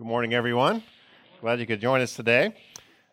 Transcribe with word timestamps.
Good 0.00 0.06
morning, 0.06 0.32
everyone. 0.32 0.82
Glad 1.42 1.60
you 1.60 1.66
could 1.66 1.78
join 1.82 2.00
us 2.00 2.16
today. 2.16 2.54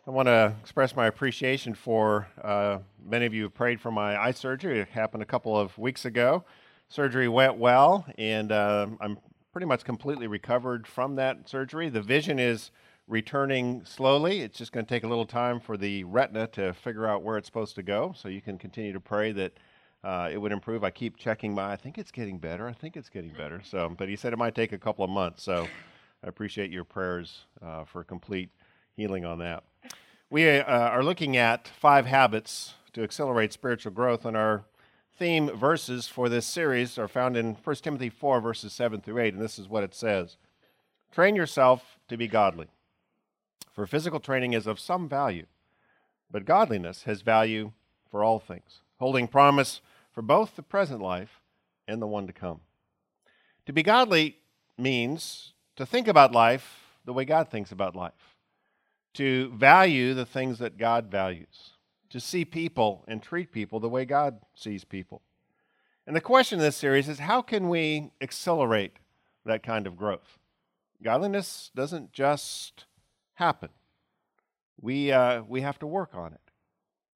I 0.08 0.10
want 0.10 0.28
to 0.28 0.56
express 0.62 0.96
my 0.96 1.08
appreciation 1.08 1.74
for 1.74 2.30
uh, 2.42 2.78
many 3.06 3.26
of 3.26 3.34
you 3.34 3.44
who 3.44 3.50
prayed 3.50 3.82
for 3.82 3.92
my 3.92 4.18
eye 4.18 4.32
surgery. 4.32 4.80
It 4.80 4.88
happened 4.88 5.22
a 5.22 5.26
couple 5.26 5.60
of 5.60 5.78
weeks 5.78 6.06
ago. 6.06 6.46
Surgery 6.88 7.28
went 7.28 7.58
well, 7.58 8.06
and 8.18 8.54
uh, 8.54 8.88
I'm 9.02 9.20
pretty 9.52 9.68
much 9.68 9.84
completely 9.84 10.28
recovered 10.28 10.88
from 10.88 11.18
that 11.18 11.50
surgery. 11.50 11.90
The 11.90 12.02
vision 12.02 12.40
is 12.40 12.72
returning 13.06 13.84
slowly. 13.84 14.40
It's 14.40 14.58
just 14.58 14.72
going 14.72 14.86
to 14.86 14.90
take 14.90 15.04
a 15.04 15.10
little 15.10 15.26
time 15.26 15.60
for 15.60 15.76
the 15.76 16.06
retina 16.06 16.48
to 16.54 16.72
figure 16.72 17.06
out 17.06 17.22
where 17.22 17.38
it's 17.38 17.48
supposed 17.48 17.76
to 17.76 17.84
go. 17.84 18.14
So 18.16 18.30
you 18.30 18.40
can 18.40 18.58
continue 18.58 18.94
to 18.94 19.02
pray 19.02 19.34
that 19.34 19.52
uh, 20.06 20.30
it 20.32 20.38
would 20.38 20.54
improve. 20.54 20.86
I 20.86 20.92
keep 20.92 21.18
checking 21.18 21.54
my. 21.54 21.70
I 21.70 21.76
think 21.76 21.98
it's 21.98 22.12
getting 22.12 22.38
better. 22.38 22.66
I 22.66 22.72
think 22.72 22.96
it's 22.96 23.10
getting 23.10 23.34
better. 23.34 23.62
So, 23.62 23.94
but 23.98 24.08
he 24.08 24.16
said 24.16 24.32
it 24.32 24.40
might 24.40 24.56
take 24.56 24.72
a 24.72 24.78
couple 24.80 25.04
of 25.04 25.12
months. 25.12 25.44
So. 25.44 25.68
I 26.24 26.28
appreciate 26.28 26.72
your 26.72 26.84
prayers 26.84 27.42
uh, 27.62 27.86
for 27.86 28.04
complete 28.04 28.50
healing 28.96 29.24
on 29.24 29.40
that. 29.40 29.64
We 30.30 30.50
uh, 30.50 30.64
are 30.64 31.04
looking 31.04 31.38
at 31.38 31.68
five 31.68 32.06
habits 32.06 32.74
to 32.94 33.04
accelerate 33.04 33.54
spiritual 33.54 33.92
growth, 33.92 34.26
and 34.26 34.36
our 34.36 34.66
theme 35.18 35.50
verses 35.56 36.08
for 36.08 36.28
this 36.28 36.46
series 36.46 36.98
are 36.98 37.08
found 37.08 37.38
in 37.38 37.54
1 37.64 37.76
Timothy 37.78 38.10
4, 38.10 38.42
verses 38.42 38.74
7 38.74 39.02
through 39.02 39.20
8, 39.20 39.36
and 39.36 39.44
this 39.44 39.60
is 39.60 39.70
what 39.70 39.84
it 39.84 39.94
says 39.94 40.38
Train 41.12 41.36
yourself 41.36 42.00
to 42.08 42.18
be 42.18 42.28
godly, 42.28 42.68
for 43.72 43.86
physical 43.86 44.20
training 44.20 44.54
is 44.54 44.66
of 44.66 44.80
some 44.80 45.08
value, 45.08 45.46
but 46.32 46.46
godliness 46.46 47.04
has 47.04 47.22
value 47.22 47.72
for 48.10 48.24
all 48.24 48.40
things, 48.40 48.82
holding 48.98 49.28
promise 49.28 49.82
for 50.12 50.24
both 50.24 50.56
the 50.56 50.64
present 50.64 51.02
life 51.02 51.42
and 51.88 52.02
the 52.02 52.08
one 52.08 52.26
to 52.26 52.34
come. 52.34 52.62
To 53.68 53.74
be 53.74 53.84
godly 53.84 54.40
means 54.78 55.54
to 55.78 55.86
think 55.86 56.08
about 56.08 56.32
life 56.32 56.84
the 57.06 57.14
way 57.14 57.24
God 57.24 57.50
thinks 57.50 57.72
about 57.72 57.96
life, 57.96 58.36
to 59.14 59.50
value 59.52 60.14
the 60.14 60.26
things 60.26 60.60
that 60.60 60.78
God 60.78 61.10
values, 61.10 61.72
to 62.10 62.20
see 62.20 62.44
people 62.44 63.06
and 63.08 63.24
treat 63.24 63.52
people 63.52 63.80
the 63.80 63.88
way 63.88 64.04
God 64.04 64.40
sees 64.56 64.84
people. 64.84 65.22
And 66.06 66.16
the 66.16 66.22
question 66.22 66.60
in 66.60 66.66
this 66.66 66.76
series 66.76 67.08
is 67.08 67.20
how 67.20 67.42
can 67.42 67.70
we 67.70 68.12
accelerate 68.20 68.98
that 69.46 69.64
kind 69.64 69.88
of 69.88 69.96
growth? 69.96 70.38
Godliness 71.02 71.72
doesn't 71.76 72.12
just 72.12 72.86
happen. 73.36 73.70
We, 74.82 75.12
uh, 75.12 75.44
we 75.48 75.62
have 75.62 75.80
to 75.80 75.88
work 75.88 76.12
on 76.14 76.34
it. 76.34 76.42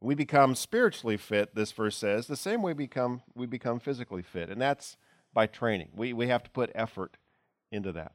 We 0.02 0.16
become 0.16 0.56
spiritually 0.56 1.18
fit, 1.18 1.54
this 1.54 1.72
verse 1.72 1.96
says, 1.96 2.28
the 2.28 2.36
same 2.36 2.62
way 2.62 2.74
we 2.74 2.86
become, 2.86 3.22
we 3.36 3.46
become 3.46 3.80
physically 3.80 4.24
fit, 4.24 4.50
and 4.50 4.60
that's 4.60 4.98
by 5.34 5.46
training. 5.46 5.90
We, 5.96 6.14
we 6.14 6.28
have 6.28 6.44
to 6.44 6.50
put 6.50 6.72
effort 6.74 7.18
into 7.72 7.92
that. 7.92 8.14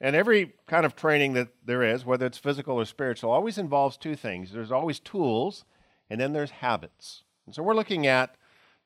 And 0.00 0.16
every 0.16 0.54
kind 0.66 0.84
of 0.84 0.96
training 0.96 1.34
that 1.34 1.48
there 1.64 1.82
is, 1.82 2.04
whether 2.04 2.26
it's 2.26 2.38
physical 2.38 2.78
or 2.78 2.84
spiritual, 2.84 3.30
always 3.30 3.58
involves 3.58 3.96
two 3.96 4.16
things. 4.16 4.52
There's 4.52 4.72
always 4.72 4.98
tools, 4.98 5.64
and 6.10 6.20
then 6.20 6.32
there's 6.32 6.50
habits. 6.50 7.22
And 7.46 7.54
so 7.54 7.62
we're 7.62 7.74
looking 7.74 8.06
at 8.06 8.36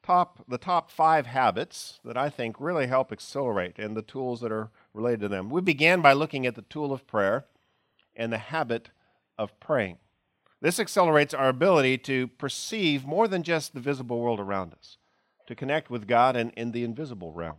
top 0.02 0.44
the 0.48 0.58
top 0.58 0.90
five 0.90 1.26
habits 1.26 2.00
that 2.04 2.16
I 2.16 2.30
think 2.30 2.56
really 2.60 2.86
help 2.86 3.12
accelerate 3.12 3.78
and 3.78 3.96
the 3.96 4.02
tools 4.02 4.40
that 4.40 4.52
are 4.52 4.70
related 4.94 5.20
to 5.20 5.28
them. 5.28 5.50
We 5.50 5.60
began 5.60 6.00
by 6.00 6.12
looking 6.12 6.46
at 6.46 6.54
the 6.54 6.62
tool 6.62 6.92
of 6.92 7.06
prayer 7.06 7.46
and 8.14 8.32
the 8.32 8.38
habit 8.38 8.90
of 9.36 9.58
praying. 9.60 9.98
This 10.60 10.80
accelerates 10.80 11.34
our 11.34 11.48
ability 11.48 11.98
to 11.98 12.26
perceive 12.26 13.06
more 13.06 13.28
than 13.28 13.42
just 13.42 13.74
the 13.74 13.80
visible 13.80 14.20
world 14.20 14.40
around 14.40 14.72
us, 14.72 14.98
to 15.46 15.54
connect 15.54 15.88
with 15.88 16.08
God 16.08 16.36
and 16.36 16.52
in 16.56 16.72
the 16.72 16.84
invisible 16.84 17.32
realm. 17.32 17.56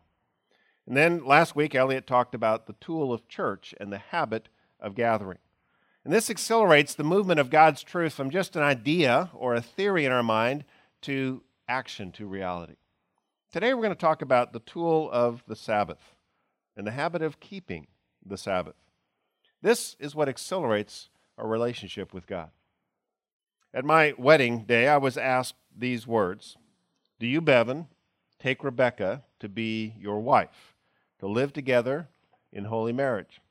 And 0.89 0.97
then 0.97 1.23
last 1.23 1.55
week, 1.55 1.75
Elliot 1.75 2.07
talked 2.07 2.33
about 2.33 2.65
the 2.65 2.73
tool 2.81 3.13
of 3.13 3.27
church 3.27 3.75
and 3.79 3.93
the 3.93 3.99
habit 3.99 4.49
of 4.79 4.95
gathering. 4.95 5.37
And 6.03 6.11
this 6.11 6.31
accelerates 6.31 6.95
the 6.95 7.03
movement 7.03 7.39
of 7.39 7.51
God's 7.51 7.83
truth 7.83 8.13
from 8.13 8.31
just 8.31 8.55
an 8.55 8.63
idea 8.63 9.29
or 9.35 9.53
a 9.53 9.61
theory 9.61 10.05
in 10.05 10.11
our 10.11 10.23
mind 10.23 10.65
to 11.03 11.43
action, 11.67 12.11
to 12.13 12.25
reality. 12.25 12.77
Today, 13.53 13.71
we're 13.75 13.83
going 13.83 13.93
to 13.93 13.99
talk 13.99 14.23
about 14.23 14.51
the 14.51 14.61
tool 14.61 15.07
of 15.11 15.43
the 15.47 15.55
Sabbath 15.55 16.15
and 16.75 16.87
the 16.87 16.91
habit 16.91 17.21
of 17.21 17.39
keeping 17.39 17.85
the 18.25 18.37
Sabbath. 18.37 18.75
This 19.61 19.95
is 19.99 20.15
what 20.15 20.27
accelerates 20.27 21.09
our 21.37 21.47
relationship 21.47 22.15
with 22.15 22.25
God. 22.25 22.49
At 23.75 23.85
my 23.85 24.15
wedding 24.17 24.63
day, 24.63 24.87
I 24.87 24.97
was 24.97 25.19
asked 25.19 25.53
these 25.77 26.07
words 26.07 26.57
Do 27.19 27.27
you, 27.27 27.41
Bevan, 27.41 27.89
take 28.39 28.63
Rebecca 28.63 29.23
to 29.39 29.47
be 29.47 29.93
your 29.99 30.19
wife? 30.19 30.73
To 31.19 31.27
live 31.27 31.53
together 31.53 32.09
in 32.51 32.65
holy 32.65 32.93
marriage, 32.93 33.41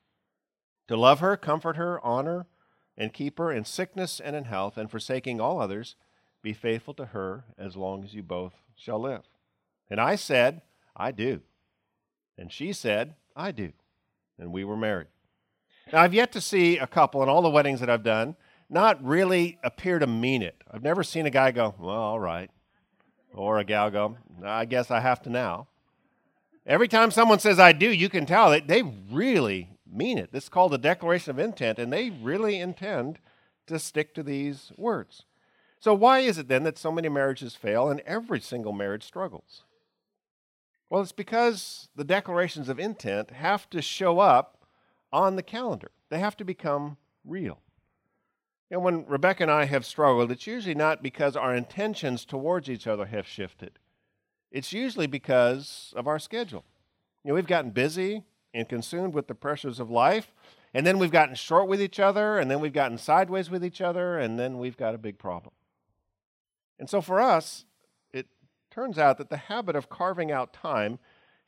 to 0.89 0.97
love 0.97 1.21
her, 1.21 1.37
comfort 1.37 1.77
her, 1.77 2.05
honor, 2.05 2.47
and 2.97 3.13
keep 3.13 3.39
her 3.39 3.53
in 3.53 3.65
sickness 3.65 4.21
and 4.21 4.35
in 4.35 4.45
health, 4.45 4.77
and 4.77 4.91
forsaking 4.91 5.41
all 5.41 5.61
others, 5.61 5.95
be 6.43 6.53
faithful 6.53 6.95
to 6.95 7.07
her 7.07 7.45
as 7.57 7.77
long 7.77 8.03
as 8.03 8.15
you 8.15 8.23
both 8.23 8.55
shall 8.75 9.01
live. 9.01 9.23
And 9.91 10.01
I 10.01 10.17
said, 10.17 10.63
I 10.97 11.13
do. 11.13 11.43
And 12.37 12.53
she 12.53 12.73
said, 12.73 13.15
I 13.37 13.53
do. 13.53 13.73
And 14.39 14.53
we 14.53 14.65
were 14.65 14.77
married. 14.77 15.09
Now, 15.93 16.03
I've 16.03 16.15
yet 16.15 16.33
to 16.33 16.41
see 16.41 16.79
a 16.79 16.87
couple 16.87 17.23
in 17.23 17.29
all 17.29 17.43
the 17.43 17.49
weddings 17.51 17.81
that 17.81 17.91
I've 17.91 18.03
done 18.03 18.37
not 18.69 19.03
really 19.03 19.59
appear 19.63 19.99
to 19.99 20.07
mean 20.07 20.43
it. 20.43 20.57
I've 20.71 20.83
never 20.83 21.03
seen 21.03 21.27
a 21.27 21.31
guy 21.31 21.51
go, 21.51 21.75
well, 21.79 21.97
all 21.97 22.21
right. 22.21 22.51
Or 23.33 23.59
a 23.59 23.65
gal 23.65 23.91
go, 23.91 24.17
I 24.45 24.65
guess 24.65 24.91
I 24.91 25.01
have 25.01 25.23
to 25.23 25.31
now. 25.31 25.69
Every 26.69 26.87
time 26.87 27.11
someone 27.11 27.39
says 27.39 27.59
I 27.59 27.73
do, 27.73 27.91
you 27.91 28.11
can 28.11 28.27
tell 28.27 28.51
that 28.51 28.69
they 28.69 28.83
really 28.83 29.71
mean 29.91 30.19
it. 30.19 30.33
This 30.33 30.45
is 30.45 30.51
called 30.51 30.75
a 30.75 30.79
declaration 30.79 31.31
of 31.31 31.39
intent, 31.39 31.79
and 31.79 31.91
they 31.91 32.11
really 32.11 32.61
intend 32.61 33.19
to 33.69 33.79
stick 33.79 34.15
to 34.15 34.23
these 34.23 34.71
words. 34.77 35.25
So, 35.81 35.95
why 35.95 36.19
is 36.21 36.37
it 36.37 36.49
then 36.49 36.65
that 36.65 36.77
so 36.77 36.93
many 36.93 37.09
marriages 37.09 37.55
fail 37.55 37.89
and 37.89 38.01
every 38.01 38.41
single 38.41 38.75
marriage 38.75 39.05
struggles? 39.05 39.63
Well, 40.91 41.01
it's 41.01 41.13
because 41.13 41.89
the 41.97 42.05
declarations 42.05 42.69
of 42.69 42.79
intent 42.79 43.31
have 43.31 43.71
to 43.71 43.81
show 43.81 44.19
up 44.19 44.67
on 45.11 45.37
the 45.37 45.43
calendar, 45.43 45.91
they 46.11 46.19
have 46.19 46.37
to 46.37 46.45
become 46.45 46.99
real. 47.25 47.61
And 48.71 48.83
when 48.83 49.07
Rebecca 49.07 49.45
and 49.45 49.51
I 49.51 49.65
have 49.65 49.87
struggled, 49.87 50.31
it's 50.31 50.47
usually 50.47 50.75
not 50.75 51.03
because 51.03 51.35
our 51.35 51.55
intentions 51.55 52.27
towards 52.27 52.69
each 52.69 52.87
other 52.87 53.07
have 53.07 53.27
shifted. 53.27 53.79
It's 54.51 54.73
usually 54.73 55.07
because 55.07 55.93
of 55.97 56.07
our 56.07 56.19
schedule. 56.19 56.65
You 57.25 57.31
know, 57.31 57.35
we've 57.35 57.47
gotten 57.47 57.71
busy 57.71 58.23
and 58.55 58.69
consumed 58.69 59.15
with 59.15 59.27
the 59.27 59.35
pressures 59.35 59.81
of 59.81 59.91
life, 59.91 60.33
and 60.73 60.87
then 60.87 60.99
we've 60.99 61.11
gotten 61.11 61.35
short 61.35 61.69
with 61.69 61.83
each 61.83 62.01
other, 62.01 62.39
and 62.39 62.51
then 62.51 62.61
we've 62.61 62.73
gotten 62.73 62.99
sideways 62.99 63.51
with 63.51 63.65
each 63.65 63.81
other, 63.81 64.19
and 64.19 64.39
then 64.39 64.59
we've 64.59 64.77
got 64.77 64.95
a 64.95 64.99
big 64.99 65.19
problem. 65.19 65.53
And 66.79 66.89
so 66.89 67.01
for 67.01 67.21
us, 67.21 67.65
it 68.13 68.27
turns 68.71 68.99
out 68.99 69.19
that 69.19 69.31
the 69.31 69.37
habit 69.37 69.77
of 69.77 69.89
carving 69.89 70.31
out 70.31 70.53
time 70.53 70.99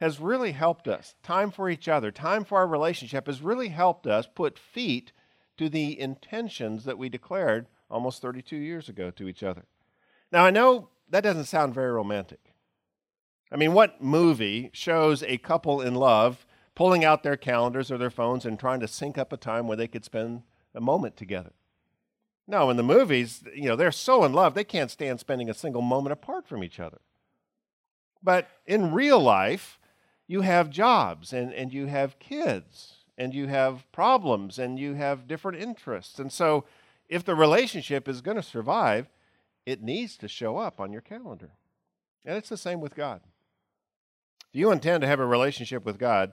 has 0.00 0.18
really 0.18 0.52
helped 0.52 0.88
us. 0.88 1.14
Time 1.22 1.50
for 1.50 1.68
each 1.68 1.88
other, 1.88 2.10
time 2.10 2.44
for 2.44 2.58
our 2.58 2.66
relationship 2.66 3.26
has 3.26 3.42
really 3.42 3.68
helped 3.68 4.06
us 4.06 4.26
put 4.26 4.58
feet 4.58 5.12
to 5.58 5.68
the 5.68 5.98
intentions 6.00 6.84
that 6.84 6.98
we 6.98 7.08
declared 7.08 7.66
almost 7.90 8.22
32 8.22 8.56
years 8.56 8.88
ago 8.88 9.10
to 9.10 9.28
each 9.28 9.42
other. 9.42 9.64
Now, 10.32 10.44
I 10.44 10.50
know 10.50 10.88
that 11.10 11.22
doesn't 11.22 11.44
sound 11.44 11.74
very 11.74 11.92
romantic. 11.92 12.49
I 13.52 13.56
mean, 13.56 13.72
what 13.72 14.02
movie 14.02 14.70
shows 14.72 15.22
a 15.22 15.38
couple 15.38 15.80
in 15.80 15.94
love 15.94 16.46
pulling 16.74 17.04
out 17.04 17.22
their 17.22 17.36
calendars 17.36 17.90
or 17.90 17.98
their 17.98 18.10
phones 18.10 18.44
and 18.44 18.58
trying 18.58 18.80
to 18.80 18.88
sync 18.88 19.18
up 19.18 19.32
a 19.32 19.36
time 19.36 19.66
where 19.66 19.76
they 19.76 19.88
could 19.88 20.04
spend 20.04 20.42
a 20.74 20.80
moment 20.80 21.16
together? 21.16 21.52
No, 22.46 22.70
in 22.70 22.76
the 22.76 22.82
movies, 22.82 23.44
you 23.54 23.68
know, 23.68 23.76
they're 23.76 23.92
so 23.92 24.24
in 24.24 24.32
love, 24.32 24.54
they 24.54 24.64
can't 24.64 24.90
stand 24.90 25.20
spending 25.20 25.48
a 25.48 25.54
single 25.54 25.82
moment 25.82 26.12
apart 26.12 26.48
from 26.48 26.64
each 26.64 26.80
other. 26.80 27.00
But 28.22 28.48
in 28.66 28.92
real 28.92 29.20
life, 29.20 29.78
you 30.26 30.42
have 30.42 30.70
jobs 30.70 31.32
and, 31.32 31.52
and 31.52 31.72
you 31.72 31.86
have 31.86 32.18
kids 32.18 32.96
and 33.16 33.34
you 33.34 33.46
have 33.48 33.90
problems 33.92 34.58
and 34.58 34.78
you 34.78 34.94
have 34.94 35.26
different 35.26 35.60
interests. 35.60 36.18
And 36.18 36.32
so, 36.32 36.64
if 37.08 37.24
the 37.24 37.34
relationship 37.34 38.08
is 38.08 38.20
going 38.20 38.36
to 38.36 38.42
survive, 38.42 39.08
it 39.66 39.82
needs 39.82 40.16
to 40.18 40.28
show 40.28 40.58
up 40.58 40.80
on 40.80 40.92
your 40.92 41.00
calendar. 41.00 41.50
And 42.24 42.36
it's 42.36 42.48
the 42.48 42.56
same 42.56 42.80
with 42.80 42.94
God. 42.94 43.20
If 44.52 44.58
you 44.58 44.72
intend 44.72 45.02
to 45.02 45.06
have 45.06 45.20
a 45.20 45.26
relationship 45.26 45.84
with 45.84 45.98
God, 45.98 46.32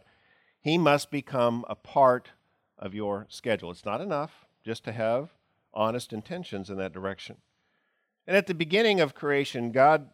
He 0.59 0.77
must 0.77 1.11
become 1.11 1.65
a 1.69 1.75
part 1.75 2.31
of 2.79 2.95
your 2.95 3.27
schedule. 3.29 3.69
It's 3.69 3.85
not 3.85 4.01
enough 4.01 4.47
just 4.65 4.83
to 4.85 4.91
have 4.91 5.29
honest 5.71 6.11
intentions 6.11 6.69
in 6.69 6.77
that 6.77 6.93
direction. 6.93 7.37
And 8.25 8.35
at 8.35 8.47
the 8.47 8.55
beginning 8.55 8.99
of 8.99 9.13
creation, 9.13 9.71
God 9.71 10.09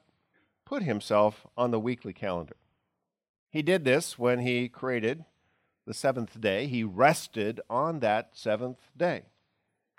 put 0.66 0.84
Himself 0.84 1.48
on 1.56 1.72
the 1.72 1.80
weekly 1.80 2.12
calendar. 2.12 2.58
He 3.50 3.62
did 3.62 3.86
this 3.86 4.20
when 4.20 4.40
He 4.40 4.68
created 4.68 5.24
the 5.88 5.94
seventh 5.94 6.42
day. 6.42 6.68
He 6.68 6.84
rested 6.84 7.62
on 7.70 8.02
that 8.02 8.32
seventh 8.34 8.90
day. 8.98 9.24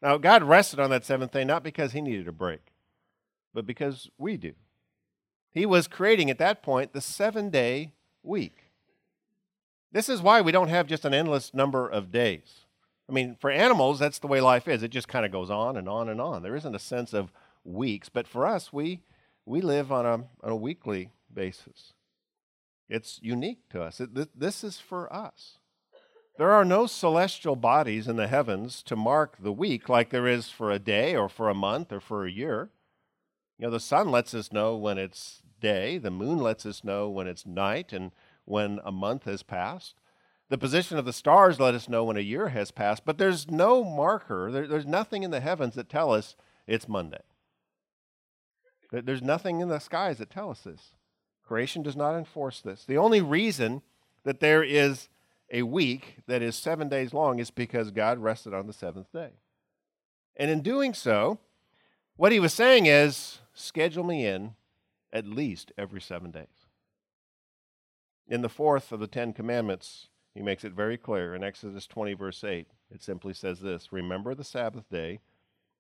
Now, 0.03 0.19
God 0.19 0.43
rested 0.43 0.79
on 0.79 0.91
that 0.91 1.07
seventh 1.07 1.33
day 1.33 1.45
not 1.45 1.63
because 1.63 1.93
He 1.93 2.03
needed 2.03 2.29
a 2.29 2.33
break, 2.33 2.73
but 3.55 3.65
because 3.65 4.11
we 4.19 4.37
do. 4.37 4.53
He 5.55 5.65
was 5.65 5.87
creating 5.87 6.31
at 6.31 6.39
that 6.39 6.63
point 6.63 6.93
the 6.93 7.01
seven 7.01 7.49
day 7.49 7.93
week. 8.25 8.65
This 9.93 10.09
is 10.09 10.21
why 10.21 10.41
we 10.41 10.51
don't 10.51 10.69
have 10.69 10.89
just 10.89 11.05
an 11.05 11.15
endless 11.15 11.55
number 11.55 11.89
of 11.89 12.11
days. 12.11 12.67
I 13.09 13.13
mean, 13.13 13.37
for 13.39 13.51
animals, 13.51 14.01
that's 14.01 14.19
the 14.19 14.27
way 14.27 14.41
life 14.41 14.67
is. 14.67 14.83
It 14.83 14.91
just 14.91 15.07
kind 15.07 15.25
of 15.25 15.31
goes 15.31 15.51
on 15.51 15.77
and 15.77 15.89
on 15.89 16.09
and 16.09 16.21
on. 16.21 16.43
There 16.43 16.57
isn't 16.57 16.75
a 16.75 16.81
sense 16.81 17.13
of 17.13 17.31
weeks, 17.63 18.09
but 18.09 18.27
for 18.27 18.47
us, 18.47 18.73
we 18.73 19.03
we 19.47 19.61
live 19.61 19.93
on 19.93 20.05
a 20.05 20.15
on 20.43 20.53
a 20.53 20.57
weekly 20.57 21.11
basis. 21.33 21.93
It's 22.89 23.21
unique 23.23 23.69
to 23.71 23.83
us. 23.83 24.01
It, 24.01 24.15
th- 24.15 24.29
this 24.35 24.65
is 24.65 24.81
for 24.81 25.13
us. 25.13 25.59
There 26.37 26.51
are 26.51 26.65
no 26.65 26.87
celestial 26.87 27.55
bodies 27.55 28.09
in 28.09 28.17
the 28.17 28.27
heavens 28.27 28.83
to 28.85 28.97
mark 28.97 29.37
the 29.39 29.53
week 29.53 29.89
like 29.89 30.11
there 30.11 30.27
is 30.27 30.51
for 30.51 30.73
a 30.73 30.81
day 30.81 31.15
or 31.15 31.29
for 31.29 31.49
a 31.49 31.55
month 31.55 31.93
or 31.93 32.01
for 32.01 32.27
a 32.27 32.31
year. 32.31 32.71
You 33.59 33.67
know, 33.67 33.71
the 33.71 33.79
sun 33.79 34.11
lets 34.11 34.35
us 34.35 34.53
know 34.53 34.77
when 34.77 34.99
it's 34.99 35.43
day, 35.65 35.97
the 35.97 36.11
moon 36.11 36.39
lets 36.39 36.67
us 36.67 36.85
know 36.85 37.09
when 37.09 37.27
it's 37.27 37.47
night 37.47 37.91
and 37.91 38.13
when 38.45 38.81
a 38.85 38.93
month 38.93 39.25
has 39.25 39.43
passed. 39.43 39.95
The 40.51 40.59
position 40.59 40.99
of 40.99 41.07
the 41.07 41.13
stars 41.13 41.59
let 41.59 41.75
us 41.75 41.89
know 41.89 42.05
when 42.05 42.19
a 42.19 42.21
year 42.21 42.49
has 42.49 42.71
passed, 42.71 43.07
but 43.07 43.17
there's 43.17 43.51
no 43.51 43.83
marker, 43.83 44.53
there, 44.53 44.69
there's 44.69 44.85
nothing 44.85 45.23
in 45.23 45.31
the 45.31 45.41
heavens 45.41 45.75
that 45.75 45.89
tell 45.89 46.13
us 46.13 46.37
it's 46.67 46.87
Monday. 46.87 47.23
There's 48.93 49.23
nothing 49.23 49.61
in 49.61 49.71
the 49.71 49.79
skies 49.79 50.19
that 50.19 50.31
tell 50.31 50.51
us 50.51 50.61
this. 50.61 50.93
Creation 51.43 51.83
does 51.83 51.97
not 51.97 52.15
enforce 52.15 52.61
this. 52.61 52.85
The 52.85 52.99
only 52.99 53.23
reason 53.23 53.81
that 54.25 54.41
there 54.41 54.63
is 54.63 55.09
a 55.51 55.63
week 55.63 56.19
that 56.27 56.43
is 56.43 56.57
seven 56.57 56.91
days 56.91 57.15
long 57.15 57.39
is 57.39 57.51
because 57.51 57.91
God 57.91 58.19
rested 58.19 58.53
on 58.53 58.67
the 58.67 58.73
seventh 58.75 59.11
day. 59.13 59.31
And 60.37 60.51
in 60.51 60.61
doing 60.61 60.93
so, 60.93 61.39
what 62.17 62.33
he 62.33 62.39
was 62.39 62.53
saying 62.53 62.85
is 62.85 63.39
schedule 63.55 64.05
me 64.05 64.27
in 64.27 64.55
at 65.15 65.27
least 65.27 65.73
every 65.79 66.01
seven 66.01 66.33
days. 66.33 66.67
In 68.27 68.43
the 68.43 68.49
fourth 68.49 68.91
of 68.91 69.01
the 69.01 69.07
Ten 69.07 69.33
Commandments, 69.33 70.09
he 70.35 70.43
makes 70.43 70.65
it 70.65 70.73
very 70.73 70.99
clear 70.99 71.35
in 71.35 71.45
Exodus 71.45 71.87
20, 71.87 72.15
verse 72.15 72.43
8. 72.43 72.67
It 72.91 73.03
simply 73.03 73.33
says 73.33 73.61
this 73.61 73.93
Remember 73.93 74.35
the 74.35 74.45
Sabbath 74.45 74.91
day 74.91 75.21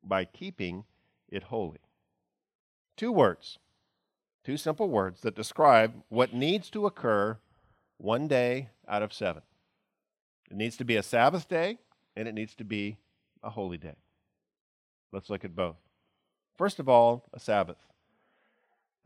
by 0.02 0.24
keeping 0.24 0.84
it 1.28 1.44
holy. 1.44 1.80
Two 2.96 3.10
words, 3.10 3.58
two 4.44 4.56
simple 4.56 4.88
words 4.88 5.22
that 5.22 5.34
describe 5.34 5.94
what 6.08 6.32
needs 6.32 6.70
to 6.70 6.86
occur 6.86 7.38
one 7.96 8.28
day 8.28 8.68
out 8.86 9.02
of 9.02 9.12
seven. 9.12 9.42
It 10.50 10.56
needs 10.56 10.76
to 10.76 10.84
be 10.84 10.96
a 10.96 11.02
Sabbath 11.02 11.48
day, 11.48 11.78
and 12.14 12.28
it 12.28 12.34
needs 12.34 12.54
to 12.56 12.64
be 12.64 12.98
a 13.42 13.50
holy 13.50 13.78
day. 13.78 13.96
Let's 15.10 15.30
look 15.30 15.44
at 15.44 15.56
both. 15.56 15.76
First 16.56 16.78
of 16.78 16.88
all, 16.88 17.24
a 17.32 17.40
Sabbath. 17.40 17.78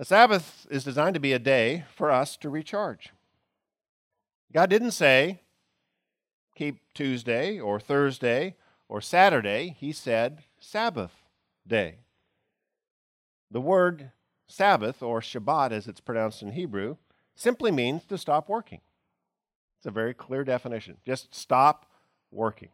A 0.01 0.05
Sabbath 0.05 0.67
is 0.71 0.85
designed 0.85 1.15
to 1.15 1.21
be 1.21 1.33
a 1.33 1.41
day 1.41 1.85
for 1.97 2.11
us 2.11 2.37
to 2.37 2.49
recharge. 2.49 3.13
God 4.53 4.71
didn't 4.71 4.93
say, 4.93 5.41
keep 6.55 6.81
Tuesday 6.95 7.59
or 7.59 7.81
Thursday 7.81 8.55
or 8.89 9.01
Saturday. 9.01 9.77
He 9.79 9.91
said, 9.91 10.45
Sabbath 10.61 11.13
day. 11.67 11.97
The 13.51 13.61
word 13.61 14.13
Sabbath, 14.47 15.03
or 15.03 15.21
Shabbat 15.21 15.73
as 15.73 15.87
it's 15.87 16.01
pronounced 16.01 16.43
in 16.43 16.53
Hebrew, 16.53 16.97
simply 17.35 17.71
means 17.71 18.05
to 18.05 18.17
stop 18.17 18.49
working. 18.49 18.81
It's 19.79 19.87
a 19.87 19.91
very 19.91 20.15
clear 20.15 20.43
definition. 20.45 20.97
Just 21.05 21.35
stop 21.35 21.87
working. 22.31 22.71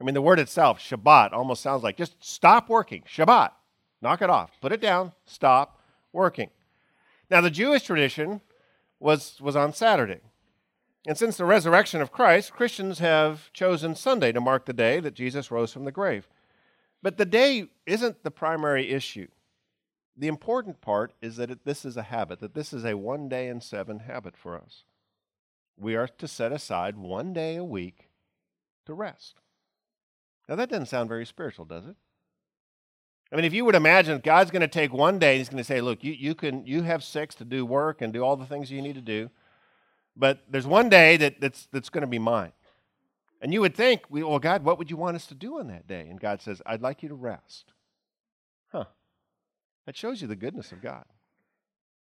I 0.00 0.04
mean, 0.04 0.14
the 0.14 0.22
word 0.22 0.38
itself, 0.38 0.80
Shabbat, 0.80 1.32
almost 1.32 1.62
sounds 1.62 1.82
like 1.82 1.96
just 1.96 2.16
stop 2.20 2.68
working. 2.68 3.02
Shabbat. 3.02 3.50
Knock 4.00 4.22
it 4.22 4.30
off. 4.30 4.52
Put 4.60 4.72
it 4.72 4.80
down. 4.80 5.12
Stop 5.24 5.77
working. 6.12 6.50
Now, 7.30 7.40
the 7.40 7.50
Jewish 7.50 7.82
tradition 7.82 8.40
was, 9.00 9.40
was 9.40 9.56
on 9.56 9.72
Saturday. 9.72 10.20
And 11.06 11.16
since 11.16 11.36
the 11.36 11.44
resurrection 11.44 12.00
of 12.00 12.12
Christ, 12.12 12.52
Christians 12.52 12.98
have 12.98 13.52
chosen 13.52 13.94
Sunday 13.94 14.32
to 14.32 14.40
mark 14.40 14.66
the 14.66 14.72
day 14.72 15.00
that 15.00 15.14
Jesus 15.14 15.50
rose 15.50 15.72
from 15.72 15.84
the 15.84 15.92
grave. 15.92 16.28
But 17.02 17.16
the 17.16 17.24
day 17.24 17.68
isn't 17.86 18.24
the 18.24 18.30
primary 18.30 18.90
issue. 18.90 19.28
The 20.16 20.26
important 20.26 20.80
part 20.80 21.14
is 21.22 21.36
that 21.36 21.50
it, 21.50 21.64
this 21.64 21.84
is 21.84 21.96
a 21.96 22.02
habit, 22.02 22.40
that 22.40 22.54
this 22.54 22.72
is 22.72 22.84
a 22.84 22.96
one 22.96 23.28
day 23.28 23.48
in 23.48 23.60
seven 23.60 24.00
habit 24.00 24.36
for 24.36 24.56
us. 24.56 24.82
We 25.76 25.94
are 25.94 26.08
to 26.08 26.26
set 26.26 26.50
aside 26.50 26.96
one 26.96 27.32
day 27.32 27.56
a 27.56 27.64
week 27.64 28.08
to 28.86 28.94
rest. 28.94 29.36
Now, 30.48 30.56
that 30.56 30.70
doesn't 30.70 30.86
sound 30.86 31.08
very 31.08 31.24
spiritual, 31.24 31.66
does 31.66 31.86
it? 31.86 31.94
I 33.30 33.36
mean, 33.36 33.44
if 33.44 33.52
you 33.52 33.64
would 33.64 33.74
imagine 33.74 34.20
God's 34.24 34.50
going 34.50 34.62
to 34.62 34.68
take 34.68 34.92
one 34.92 35.18
day, 35.18 35.32
and 35.32 35.38
He's 35.38 35.48
going 35.48 35.58
to 35.58 35.64
say, 35.64 35.80
Look, 35.80 36.02
you, 36.02 36.12
you, 36.12 36.34
can, 36.34 36.66
you 36.66 36.82
have 36.82 37.04
six 37.04 37.34
to 37.36 37.44
do 37.44 37.66
work 37.66 38.00
and 38.00 38.12
do 38.12 38.22
all 38.22 38.36
the 38.36 38.46
things 38.46 38.70
you 38.70 38.80
need 38.80 38.94
to 38.94 39.00
do, 39.00 39.30
but 40.16 40.40
there's 40.50 40.66
one 40.66 40.88
day 40.88 41.16
that, 41.18 41.40
that's, 41.40 41.68
that's 41.72 41.90
going 41.90 42.02
to 42.02 42.08
be 42.08 42.18
mine. 42.18 42.52
And 43.40 43.52
you 43.52 43.60
would 43.60 43.74
think, 43.74 44.02
Well, 44.08 44.38
God, 44.38 44.64
what 44.64 44.78
would 44.78 44.90
you 44.90 44.96
want 44.96 45.16
us 45.16 45.26
to 45.26 45.34
do 45.34 45.58
on 45.58 45.68
that 45.68 45.86
day? 45.86 46.06
And 46.08 46.18
God 46.18 46.40
says, 46.40 46.62
I'd 46.64 46.82
like 46.82 47.02
you 47.02 47.08
to 47.10 47.14
rest. 47.14 47.72
Huh. 48.72 48.84
That 49.86 49.96
shows 49.96 50.22
you 50.22 50.28
the 50.28 50.36
goodness 50.36 50.72
of 50.72 50.82
God. 50.82 51.04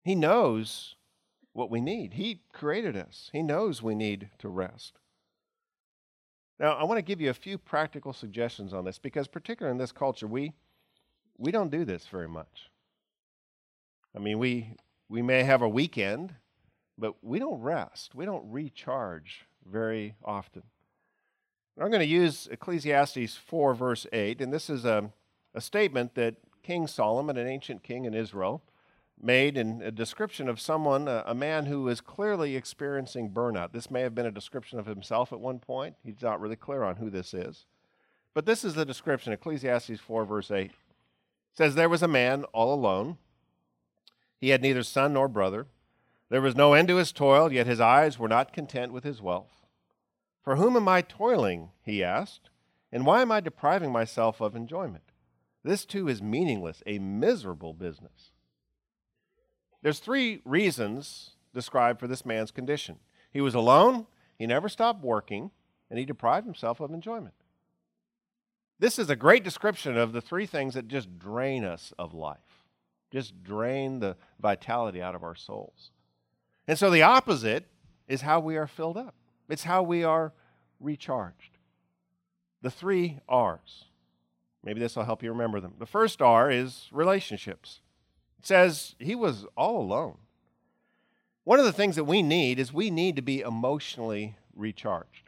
He 0.05 0.15
knows 0.15 0.97
what 1.53 1.71
we 1.71 1.81
need. 1.81 2.15
He 2.15 2.41
created 2.53 2.97
us, 2.97 3.31
He 3.33 3.43
knows 3.43 3.83
we 3.83 3.95
need 3.95 4.31
to 4.39 4.49
rest. 4.49 4.99
Now, 6.59 6.75
I 6.75 6.85
want 6.85 6.99
to 6.99 7.03
give 7.03 7.21
you 7.21 7.31
a 7.31 7.35
few 7.35 7.59
practical 7.59 8.13
suggestions 8.13 8.73
on 8.73 8.85
this 8.85 8.99
because, 8.99 9.27
particularly 9.27 9.73
in 9.73 9.79
this 9.79 9.91
culture, 9.91 10.29
we, 10.29 10.53
we 11.39 11.51
don't 11.51 11.71
do 11.71 11.85
this 11.85 12.07
very 12.07 12.29
much. 12.29 12.71
I 14.15 14.19
mean, 14.19 14.39
we, 14.39 14.77
we 15.09 15.23
may 15.23 15.43
have 15.43 15.63
a 15.63 15.69
weekend, 15.69 16.35
but 16.99 17.15
we 17.23 17.39
don't 17.39 17.61
rest. 17.61 18.15
We 18.15 18.25
don't 18.25 18.45
recharge 18.51 19.47
very 19.71 20.15
often. 20.25 20.63
I'm 21.81 21.89
going 21.89 22.01
to 22.01 22.07
use 22.07 22.49
Ecclesiastes 22.51 23.37
4, 23.37 23.75
verse 23.75 24.07
8, 24.13 24.43
and 24.43 24.53
this 24.53 24.69
is 24.69 24.85
a, 24.85 25.11
a 25.55 25.61
statement 25.61 26.15
that 26.17 26.37
King 26.63 26.87
Solomon, 26.87 27.39
an 27.39 27.49
ancient 27.49 27.83
king 27.83 28.05
in 28.05 28.13
Israel, 28.13 28.63
made 29.21 29.57
in 29.57 29.81
a 29.83 29.91
description 29.91 30.49
of 30.49 30.61
someone, 30.61 31.09
a, 31.09 31.25
a, 31.27 31.35
man 31.35 31.67
who 31.67 31.89
is 31.89 32.01
clearly 32.01 32.57
experiencing 32.57 33.31
burnout. 33.31 33.73
This 33.73 33.91
may 33.91 34.03
have 34.03 34.15
been 34.15 34.27
a 34.27 34.33
description 34.33 34.79
of 34.79 34.87
himself 34.87 35.33
at 35.33 35.41
one 35.41 35.61
point. 35.61 35.97
He's 36.05 36.23
not 36.23 36.41
really 36.41 36.57
clear 36.57 36.83
on 36.83 36.97
who 36.97 37.09
this 37.09 37.33
is. 37.33 37.67
But 38.35 38.47
this 38.47 38.65
is 38.65 38.75
the 38.75 38.85
description 38.85 39.33
Ecclesiastes 39.33 40.01
4, 40.01 40.25
verse 40.25 40.51
8. 40.51 40.73
Says, 41.55 41.75
There 41.75 41.89
was 41.89 42.03
a 42.03 42.09
man 42.09 42.45
all 42.53 42.75
alone. 42.75 43.19
He 44.39 44.51
had 44.51 44.63
neither 44.63 44.83
son 44.83 45.13
nor 45.13 45.29
brother. 45.29 45.67
There 46.29 46.41
was 46.41 46.57
no 46.57 46.73
end 46.73 46.89
to 46.89 46.97
his 46.97 47.13
toil, 47.13 47.53
yet 47.53 47.67
his 47.67 47.81
eyes 47.81 48.19
were 48.19 48.29
not 48.29 48.53
content 48.53 48.93
with 48.93 49.05
his 49.05 49.21
wealth. 49.21 49.67
For 50.43 50.57
whom 50.57 50.77
am 50.77 50.89
I 50.89 51.03
toiling? 51.03 51.71
he 51.83 52.03
asked, 52.03 52.51
and 52.91 53.07
why 53.07 53.23
am 53.23 53.31
I 53.31 53.41
depriving 53.41 53.93
myself 53.93 54.41
of 54.41 54.57
enjoyment? 54.57 55.05
This 55.63 55.85
too 55.85 56.09
is 56.09 56.21
meaningless, 56.21 56.83
a 56.87 56.99
miserable 56.99 57.75
business. 57.75 58.33
There's 59.83 59.99
three 59.99 60.41
reasons 60.45 61.33
described 61.55 62.01
for 62.01 62.09
this 62.09 62.27
man's 62.27 62.51
condition. 62.51 62.99
He 63.33 63.41
was 63.41 63.55
alone, 63.55 64.07
he 64.39 64.47
never 64.47 64.69
stopped 64.69 65.05
working, 65.05 65.51
and 65.91 65.99
he 65.99 66.05
deprived 66.05 66.47
himself 66.47 66.81
of 66.81 66.93
enjoyment. 66.93 67.35
This 68.83 68.99
is 68.99 69.09
a 69.09 69.15
great 69.15 69.45
description 69.45 69.97
of 69.97 70.13
the 70.13 70.21
three 70.21 70.45
things 70.45 70.75
that 70.75 70.89
just 70.89 71.17
drain 71.17 71.65
us 71.65 71.93
of 72.01 72.15
life, 72.15 72.65
just 73.13 73.45
drain 73.45 74.01
the 74.01 74.17
vitality 74.41 75.01
out 75.01 75.15
of 75.15 75.23
our 75.23 75.37
souls. 75.37 75.93
And 76.67 76.77
so 76.77 76.91
the 76.91 77.03
opposite 77.03 77.69
is 78.09 78.23
how 78.23 78.41
we 78.41 78.57
are 78.57 78.67
filled 78.67 78.97
up, 78.97 79.15
it's 79.49 79.63
how 79.63 79.85
we 79.85 80.03
are 80.03 80.33
recharged. 80.81 81.59
The 82.61 82.73
three 82.73 83.21
R's 83.29 83.85
Maybe 84.65 84.81
this 84.81 84.97
will 84.97 85.05
help 85.05 85.23
you 85.23 85.31
remember 85.31 85.61
them. 85.61 85.75
The 85.79 85.87
first 85.87 86.21
R 86.21 86.51
is 86.51 86.89
relationships. 86.91 87.83
It 88.41 88.47
says 88.47 88.97
he 88.99 89.15
was 89.15 89.47
all 89.57 89.81
alone. 89.81 90.19
One 91.45 91.61
of 91.61 91.67
the 91.67 91.73
things 91.73 91.95
that 91.95 92.05
we 92.05 92.21
need 92.21 92.59
is 92.59 92.73
we 92.73 92.91
need 92.91 93.15
to 93.15 93.23
be 93.23 93.43
emotionally 93.43 94.39
recharged. 94.57 95.22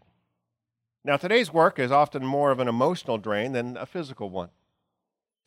Now, 1.07 1.19
today's 1.19 1.53
work 1.53 1.79
is 1.79 1.93
often 1.93 2.25
more 2.25 2.51
of 2.51 2.61
an 2.61 2.69
emotional 2.69 3.19
drain 3.19 3.53
than 3.53 3.77
a 3.77 3.85
physical 3.85 4.31
one. 4.31 4.49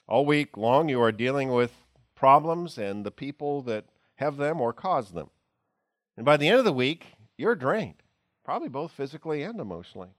All 0.07 0.23
week 0.23 0.55
long, 0.55 0.87
you 0.87 1.01
are 1.01 1.11
dealing 1.11 1.51
with 1.51 1.71
problems 2.15 2.77
and 2.77 3.03
the 3.03 3.11
people 3.11 3.63
that 3.63 3.85
have 4.17 4.37
them 4.37 4.61
or 4.61 4.71
cause 4.71 5.11
them. 5.13 5.31
And 6.15 6.23
by 6.25 6.37
the 6.37 6.47
end 6.47 6.59
of 6.59 6.65
the 6.65 6.71
week, 6.71 7.07
you're 7.39 7.55
drained, 7.55 8.03
probably 8.45 8.69
both 8.69 8.91
physically 8.91 9.41
and 9.41 9.59
emotionally. 9.59 10.09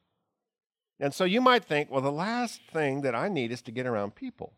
And 0.99 1.14
so 1.14 1.23
you 1.23 1.40
might 1.40 1.64
think, 1.64 1.88
well, 1.88 2.00
the 2.00 2.11
last 2.11 2.61
thing 2.73 3.02
that 3.02 3.14
I 3.14 3.28
need 3.28 3.52
is 3.52 3.62
to 3.62 3.71
get 3.71 3.87
around 3.87 4.16
people. 4.16 4.54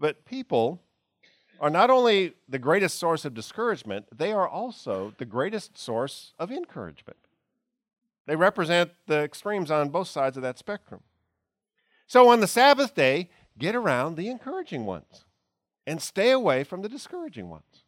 But 0.00 0.24
people 0.24 0.82
are 1.60 1.70
not 1.70 1.90
only 1.90 2.34
the 2.48 2.58
greatest 2.58 2.98
source 2.98 3.24
of 3.24 3.34
discouragement, 3.34 4.06
they 4.12 4.32
are 4.32 4.48
also 4.48 5.14
the 5.18 5.24
greatest 5.24 5.78
source 5.78 6.34
of 6.40 6.50
encouragement. 6.50 7.18
They 8.26 8.36
represent 8.36 8.92
the 9.06 9.22
extremes 9.22 9.70
on 9.70 9.90
both 9.90 10.08
sides 10.08 10.36
of 10.36 10.42
that 10.42 10.58
spectrum. 10.58 11.02
So 12.06 12.28
on 12.28 12.40
the 12.40 12.46
Sabbath 12.46 12.94
day, 12.94 13.30
get 13.58 13.74
around 13.74 14.16
the 14.16 14.28
encouraging 14.28 14.86
ones 14.86 15.24
and 15.86 16.00
stay 16.00 16.30
away 16.30 16.64
from 16.64 16.82
the 16.82 16.88
discouraging 16.88 17.50
ones. 17.50 17.84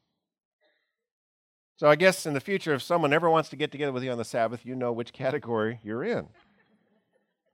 So 1.76 1.88
I 1.88 1.96
guess 1.96 2.24
in 2.24 2.32
the 2.32 2.40
future, 2.40 2.74
if 2.74 2.82
someone 2.82 3.12
ever 3.12 3.28
wants 3.28 3.50
to 3.50 3.56
get 3.56 3.70
together 3.70 3.92
with 3.92 4.02
you 4.02 4.10
on 4.10 4.18
the 4.18 4.24
Sabbath, 4.24 4.64
you 4.64 4.74
know 4.74 4.92
which 4.92 5.12
category 5.12 5.80
you're 5.82 6.04
in. 6.04 6.28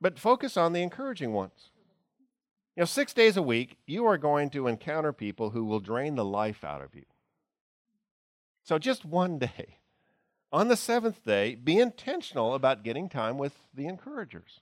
but 0.00 0.18
focus 0.18 0.56
on 0.56 0.72
the 0.72 0.82
encouraging 0.82 1.32
ones. 1.32 1.70
You 2.76 2.80
know, 2.80 2.86
six 2.86 3.12
days 3.12 3.36
a 3.36 3.42
week, 3.42 3.76
you 3.86 4.06
are 4.06 4.18
going 4.18 4.50
to 4.50 4.66
encounter 4.66 5.12
people 5.12 5.50
who 5.50 5.64
will 5.64 5.80
drain 5.80 6.14
the 6.14 6.24
life 6.24 6.64
out 6.64 6.82
of 6.82 6.94
you. 6.94 7.04
So 8.64 8.78
just 8.78 9.04
one 9.04 9.38
day. 9.38 9.78
On 10.52 10.68
the 10.68 10.76
seventh 10.76 11.24
day, 11.24 11.54
be 11.54 11.78
intentional 11.78 12.54
about 12.54 12.84
getting 12.84 13.08
time 13.08 13.38
with 13.38 13.54
the 13.72 13.86
encouragers. 13.86 14.60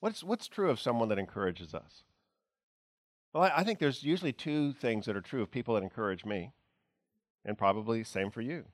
What's, 0.00 0.24
what's 0.24 0.48
true 0.48 0.70
of 0.70 0.80
someone 0.80 1.10
that 1.10 1.18
encourages 1.18 1.74
us? 1.74 2.04
Well, 3.34 3.44
I, 3.44 3.58
I 3.58 3.64
think 3.64 3.78
there's 3.78 4.02
usually 4.02 4.32
two 4.32 4.72
things 4.72 5.04
that 5.04 5.16
are 5.16 5.20
true 5.20 5.42
of 5.42 5.50
people 5.50 5.74
that 5.74 5.82
encourage 5.82 6.24
me, 6.24 6.52
and 7.44 7.58
probably 7.58 8.02
same 8.02 8.30
for 8.30 8.40
you. 8.40 8.64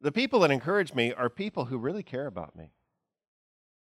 The 0.00 0.12
people 0.12 0.40
that 0.40 0.50
encourage 0.50 0.94
me 0.94 1.12
are 1.12 1.28
people 1.28 1.66
who 1.66 1.76
really 1.76 2.02
care 2.02 2.26
about 2.26 2.56
me, 2.56 2.72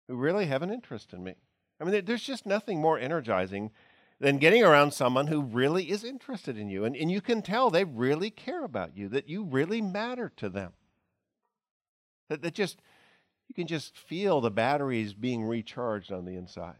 who 0.07 0.15
really 0.15 0.45
have 0.45 0.61
an 0.61 0.71
interest 0.71 1.13
in 1.13 1.23
me. 1.23 1.33
I 1.79 1.83
mean, 1.83 2.05
there's 2.05 2.23
just 2.23 2.45
nothing 2.45 2.79
more 2.79 2.99
energizing 2.99 3.71
than 4.19 4.37
getting 4.37 4.63
around 4.63 4.93
someone 4.93 5.27
who 5.27 5.41
really 5.41 5.89
is 5.89 6.03
interested 6.03 6.59
in 6.59 6.69
you. 6.69 6.85
And, 6.85 6.95
and 6.95 7.11
you 7.11 7.21
can 7.21 7.41
tell 7.41 7.71
they 7.71 7.83
really 7.83 8.29
care 8.29 8.63
about 8.63 8.95
you, 8.95 9.09
that 9.09 9.27
you 9.27 9.43
really 9.43 9.81
matter 9.81 10.31
to 10.37 10.47
them. 10.47 10.73
That, 12.31 12.41
that 12.43 12.53
just, 12.53 12.81
you 13.49 13.53
can 13.53 13.67
just 13.67 13.97
feel 13.97 14.39
the 14.39 14.49
batteries 14.49 15.13
being 15.13 15.43
recharged 15.43 16.13
on 16.13 16.23
the 16.23 16.37
inside 16.37 16.77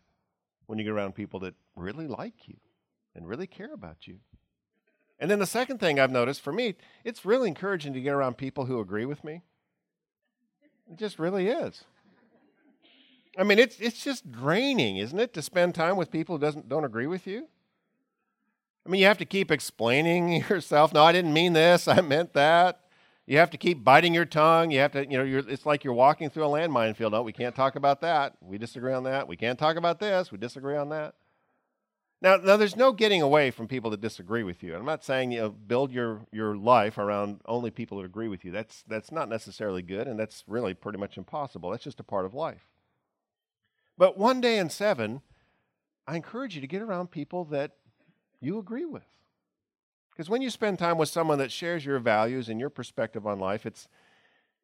when 0.65 0.79
you 0.79 0.85
get 0.85 0.91
around 0.91 1.13
people 1.13 1.41
that 1.41 1.55
really 1.75 2.07
like 2.07 2.47
you 2.47 2.55
and 3.13 3.27
really 3.27 3.47
care 3.47 3.73
about 3.73 4.07
you. 4.07 4.19
And 5.19 5.29
then 5.29 5.39
the 5.39 5.45
second 5.45 5.81
thing 5.81 5.99
I've 5.99 6.09
noticed 6.09 6.39
for 6.39 6.53
me, 6.53 6.75
it's 7.03 7.25
really 7.25 7.49
encouraging 7.49 7.91
to 7.91 7.99
get 7.99 8.13
around 8.13 8.37
people 8.37 8.65
who 8.65 8.79
agree 8.79 9.03
with 9.03 9.25
me. 9.25 9.41
It 10.89 10.97
just 10.97 11.19
really 11.19 11.49
is. 11.49 11.83
I 13.37 13.43
mean, 13.43 13.59
it's 13.59 13.77
it's 13.79 14.01
just 14.03 14.31
draining, 14.31 14.97
isn't 14.97 15.19
it, 15.19 15.33
to 15.33 15.41
spend 15.41 15.75
time 15.75 15.97
with 15.97 16.11
people 16.11 16.37
who 16.37 16.41
doesn't 16.41 16.69
don't 16.69 16.85
agree 16.85 17.07
with 17.07 17.27
you? 17.27 17.47
I 18.85 18.89
mean, 18.89 19.01
you 19.01 19.07
have 19.07 19.17
to 19.17 19.25
keep 19.25 19.51
explaining 19.51 20.31
yourself. 20.49 20.93
No, 20.93 21.03
I 21.03 21.11
didn't 21.11 21.33
mean 21.33 21.51
this. 21.51 21.89
I 21.89 21.99
meant 21.99 22.31
that. 22.33 22.80
You 23.31 23.37
have 23.37 23.51
to 23.51 23.57
keep 23.57 23.81
biting 23.81 24.13
your 24.13 24.25
tongue. 24.25 24.71
You 24.71 24.79
have 24.79 24.91
to, 24.91 25.09
you 25.09 25.17
know, 25.17 25.43
it's 25.47 25.65
like 25.65 25.85
you're 25.85 25.93
walking 25.93 26.29
through 26.29 26.43
a 26.43 26.49
landmine 26.49 26.97
field. 26.97 27.13
No, 27.13 27.21
we 27.21 27.31
can't 27.31 27.55
talk 27.55 27.77
about 27.77 28.01
that. 28.01 28.33
We 28.41 28.57
disagree 28.57 28.91
on 28.91 29.05
that. 29.05 29.25
We 29.25 29.37
can't 29.37 29.57
talk 29.57 29.77
about 29.77 30.01
this. 30.01 30.33
We 30.33 30.37
disagree 30.37 30.75
on 30.75 30.89
that. 30.89 31.15
Now, 32.21 32.35
now 32.35 32.57
there's 32.57 32.75
no 32.75 32.91
getting 32.91 33.21
away 33.21 33.49
from 33.49 33.69
people 33.69 33.89
that 33.91 34.01
disagree 34.01 34.43
with 34.43 34.61
you. 34.61 34.75
I'm 34.75 34.83
not 34.83 35.05
saying 35.05 35.31
you 35.31 35.39
know 35.39 35.49
build 35.49 35.93
your 35.93 36.27
your 36.33 36.57
life 36.57 36.97
around 36.97 37.39
only 37.45 37.71
people 37.71 37.99
that 37.99 38.03
agree 38.03 38.27
with 38.27 38.43
you. 38.43 38.51
That's 38.51 38.83
that's 38.85 39.13
not 39.13 39.29
necessarily 39.29 39.81
good, 39.81 40.09
and 40.09 40.19
that's 40.19 40.43
really 40.45 40.73
pretty 40.73 40.97
much 40.97 41.17
impossible. 41.17 41.69
That's 41.69 41.85
just 41.85 42.01
a 42.01 42.03
part 42.03 42.25
of 42.25 42.33
life. 42.33 42.67
But 43.97 44.17
one 44.17 44.41
day 44.41 44.57
in 44.57 44.69
seven, 44.69 45.21
I 46.05 46.17
encourage 46.17 46.55
you 46.55 46.59
to 46.59 46.67
get 46.67 46.81
around 46.81 47.11
people 47.11 47.45
that 47.45 47.77
you 48.41 48.59
agree 48.59 48.85
with. 48.85 49.05
Because 50.11 50.29
when 50.29 50.41
you 50.41 50.49
spend 50.49 50.77
time 50.77 50.97
with 50.97 51.09
someone 51.09 51.37
that 51.39 51.51
shares 51.51 51.85
your 51.85 51.99
values 51.99 52.49
and 52.49 52.59
your 52.59 52.69
perspective 52.69 53.25
on 53.25 53.39
life, 53.39 53.65
it's, 53.65 53.87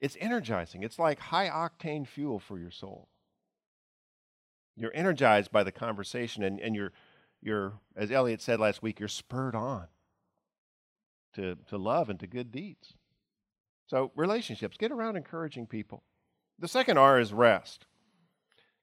it's 0.02 0.18
energizing. 0.20 0.84
It's 0.84 1.00
like 1.00 1.20
high 1.20 1.50
octane 1.50 2.06
fuel 2.06 2.40
for 2.40 2.60
your 2.60 2.72
soul. 2.72 3.08
You're 4.76 4.92
energized 4.94 5.52
by 5.52 5.64
the 5.64 5.72
conversation, 5.72 6.44
and, 6.44 6.60
and 6.60 6.76
you're, 6.76 6.92
you're, 7.42 7.74
as 7.96 8.12
Elliot 8.12 8.42
said 8.42 8.60
last 8.60 8.84
week, 8.84 9.00
you're 9.00 9.08
spurred 9.08 9.56
on 9.56 9.88
to, 11.34 11.58
to 11.70 11.78
love 11.78 12.10
and 12.10 12.20
to 12.20 12.28
good 12.28 12.52
deeds. 12.52 12.94
So, 13.88 14.12
relationships, 14.16 14.78
get 14.78 14.92
around 14.92 15.16
encouraging 15.16 15.66
people. 15.66 16.04
The 16.60 16.68
second 16.68 16.98
R 16.98 17.20
is 17.20 17.34
rest 17.34 17.86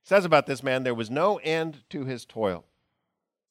It 0.03 0.09
says 0.09 0.25
about 0.25 0.47
this 0.47 0.63
man, 0.63 0.83
there 0.83 0.95
was 0.95 1.11
no 1.11 1.37
end 1.39 1.85
to 1.91 2.05
his 2.05 2.25
toil. 2.25 2.65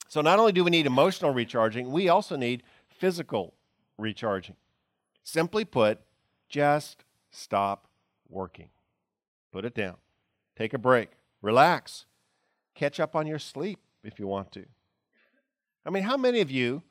So 0.07 0.21
not 0.21 0.39
only 0.39 0.51
do 0.51 0.63
we 0.63 0.71
need 0.71 0.85
emotional 0.85 1.33
recharging, 1.33 1.91
we 1.91 2.07
also 2.07 2.35
need 2.35 2.63
physical 3.03 3.53
recharging. 3.97 4.55
Simply 5.23 5.65
put, 5.65 5.99
just 6.47 7.03
stop 7.31 7.89
working. 8.29 8.69
Put 9.51 9.65
it 9.65 9.75
down. 9.75 9.97
Take 10.55 10.73
a 10.73 10.77
break. 10.77 11.09
Relax. 11.41 12.05
Catch 12.75 13.01
up 13.01 13.13
on 13.13 13.27
your 13.27 13.39
sleep 13.39 13.79
if 14.05 14.21
you 14.21 14.27
want 14.27 14.53
to. 14.53 14.63
I 15.85 15.89
mean, 15.89 16.03
how 16.03 16.15
many 16.15 16.39
of 16.39 16.49
you 16.49 16.81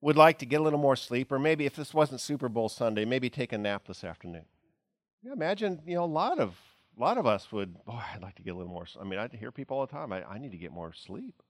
would 0.00 0.16
like 0.16 0.40
to 0.40 0.46
get 0.46 0.58
a 0.58 0.64
little 0.64 0.80
more 0.80 0.96
sleep, 0.96 1.30
or 1.30 1.38
maybe 1.38 1.66
if 1.66 1.76
this 1.76 1.94
wasn't 1.94 2.20
Super 2.20 2.48
Bowl 2.48 2.68
Sunday, 2.68 3.04
maybe 3.04 3.30
take 3.30 3.52
a 3.52 3.58
nap 3.58 3.86
this 3.86 4.02
afternoon? 4.02 4.44
Yeah, 5.22 5.34
imagine, 5.34 5.80
you 5.86 5.94
know, 5.94 6.04
a 6.04 6.06
lot 6.06 6.40
of 6.40 6.56
a 6.96 7.00
lot 7.00 7.16
of 7.16 7.28
us 7.28 7.52
would, 7.52 7.84
boy, 7.84 8.00
I'd 8.12 8.22
like 8.22 8.34
to 8.34 8.42
get 8.42 8.54
a 8.54 8.56
little 8.56 8.72
more. 8.72 8.86
I 9.00 9.04
mean, 9.04 9.20
I 9.20 9.28
hear 9.28 9.52
people 9.52 9.78
all 9.78 9.86
the 9.86 9.92
time, 9.92 10.12
I, 10.12 10.24
I 10.24 10.38
need 10.38 10.50
to 10.50 10.58
get 10.58 10.72
more 10.72 10.92
sleep. 10.92 11.44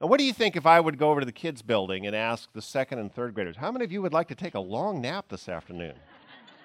Now, 0.00 0.08
what 0.08 0.18
do 0.18 0.24
you 0.24 0.32
think 0.32 0.56
if 0.56 0.66
I 0.66 0.80
would 0.80 0.98
go 0.98 1.10
over 1.10 1.20
to 1.20 1.26
the 1.26 1.32
kids' 1.32 1.62
building 1.62 2.06
and 2.06 2.14
ask 2.14 2.52
the 2.52 2.62
second 2.62 2.98
and 2.98 3.12
third 3.12 3.34
graders, 3.34 3.56
how 3.56 3.70
many 3.70 3.84
of 3.84 3.92
you 3.92 4.02
would 4.02 4.12
like 4.12 4.28
to 4.28 4.34
take 4.34 4.54
a 4.54 4.60
long 4.60 5.00
nap 5.00 5.26
this 5.28 5.48
afternoon? 5.48 5.94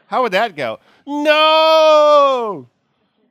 How 0.08 0.24
would 0.24 0.32
that 0.32 0.56
go? 0.56 0.80
No! 1.06 2.68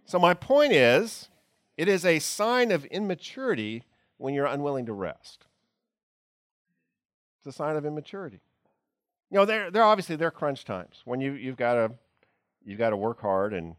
So, 0.07 0.19
my 0.19 0.35
point 0.35 0.73
is, 0.73 1.29
it 1.77 1.89
is 1.89 2.05
a 2.05 2.19
sign 2.19 2.71
of 2.71 2.85
immaturity 2.87 3.85
when 4.17 4.35
you're 4.35 4.47
unwilling 4.47 4.87
to 4.87 4.93
rest. 4.93 5.47
It's 7.39 7.55
a 7.55 7.57
sign 7.57 7.77
of 7.77 7.85
immaturity. 7.85 8.41
You 9.31 9.39
know, 9.39 9.45
they're, 9.45 9.83
obviously 9.83 10.17
they're 10.17 10.31
crunch 10.31 10.65
times 10.65 11.03
when 11.05 11.21
you, 11.21 11.33
you've 11.33 11.57
got 11.57 11.75
to 11.75 11.93
you've 12.65 12.79
got 12.79 12.91
to 12.91 12.97
work 12.97 13.21
hard 13.21 13.53
and 13.53 13.77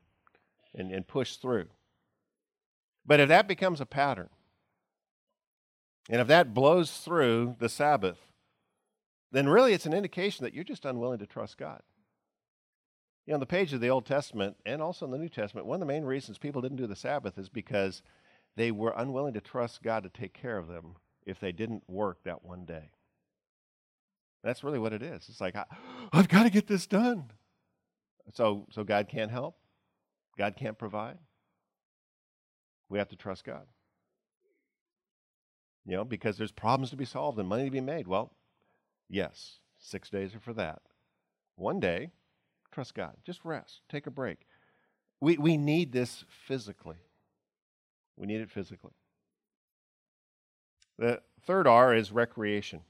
and, 0.73 0.91
and 0.91 1.07
push 1.07 1.35
through. 1.38 1.67
But 3.05 3.19
if 3.19 3.29
that 3.29 3.47
becomes 3.47 3.81
a 3.81 3.85
pattern, 3.85 4.29
and 6.09 6.19
if 6.19 6.27
that 6.27 6.53
blows 6.53 6.97
through 6.97 7.55
the 7.59 7.69
Sabbath, 7.69 8.17
then 9.31 9.47
really 9.47 9.73
it's 9.73 9.85
an 9.85 9.93
indication 9.93 10.43
that 10.43 10.53
you're 10.53 10.63
just 10.63 10.85
unwilling 10.85 11.19
to 11.19 11.27
trust 11.27 11.57
God. 11.57 11.81
You 13.25 13.31
know, 13.31 13.35
on 13.35 13.39
the 13.39 13.45
page 13.45 13.73
of 13.73 13.81
the 13.81 13.89
Old 13.89 14.07
Testament 14.07 14.57
and 14.65 14.81
also 14.81 15.05
in 15.05 15.11
the 15.11 15.19
New 15.19 15.29
Testament, 15.29 15.67
one 15.67 15.75
of 15.75 15.87
the 15.87 15.93
main 15.93 16.03
reasons 16.03 16.39
people 16.39 16.63
didn't 16.63 16.77
do 16.77 16.87
the 16.87 16.95
Sabbath 16.95 17.37
is 17.37 17.47
because 17.47 18.01
they 18.55 18.71
were 18.71 18.93
unwilling 18.97 19.35
to 19.35 19.41
trust 19.41 19.83
God 19.83 20.01
to 20.01 20.09
take 20.09 20.33
care 20.33 20.57
of 20.57 20.67
them 20.67 20.95
if 21.27 21.39
they 21.39 21.51
didn't 21.51 21.83
work 21.87 22.23
that 22.23 22.43
one 22.43 22.65
day. 22.65 22.89
That's 24.43 24.63
really 24.63 24.79
what 24.79 24.93
it 24.93 25.03
is. 25.03 25.27
It's 25.29 25.41
like, 25.41 25.55
I, 25.55 25.65
have 26.13 26.27
got 26.27 26.43
to 26.43 26.49
get 26.49 26.65
this 26.65 26.87
done. 26.87 27.25
So, 28.33 28.65
so 28.71 28.83
God 28.83 29.07
can't 29.07 29.31
help. 29.31 29.57
God 30.37 30.55
can't 30.57 30.77
provide. 30.77 31.17
We 32.89 32.97
have 32.97 33.09
to 33.09 33.15
trust 33.15 33.43
God. 33.43 33.67
You 35.89 35.96
know, 35.96 36.05
because 36.05 36.38
there's 36.38 36.51
problems 36.51 36.91
to 36.91 36.96
be 36.96 37.03
solved 37.03 37.39
and 37.39 37.50
money 37.50 37.65
to 37.65 37.72
be 37.72 37.81
made. 37.81 38.08
Well, 38.08 38.31
yes, 39.10 39.58
six 39.79 40.08
days 40.08 40.36
are 40.36 40.39
for 40.39 40.53
that. 40.53 40.84
One 41.55 41.79
day, 41.79 42.12
trust 42.72 42.93
God. 42.93 43.15
Just 43.25 43.43
rest. 43.43 43.81
Take 43.89 44.05
a 44.05 44.12
break. 44.12 44.46
We, 45.19 45.39
we 45.39 45.58
need 45.58 45.91
this 45.91 46.25
physically. 46.46 46.98
We 48.15 48.27
need 48.27 48.39
it 48.39 48.51
physically. 48.51 48.91
The 51.00 51.24
third 51.43 51.65
R 51.65 51.96
is 51.96 52.12
recreation. 52.12 52.81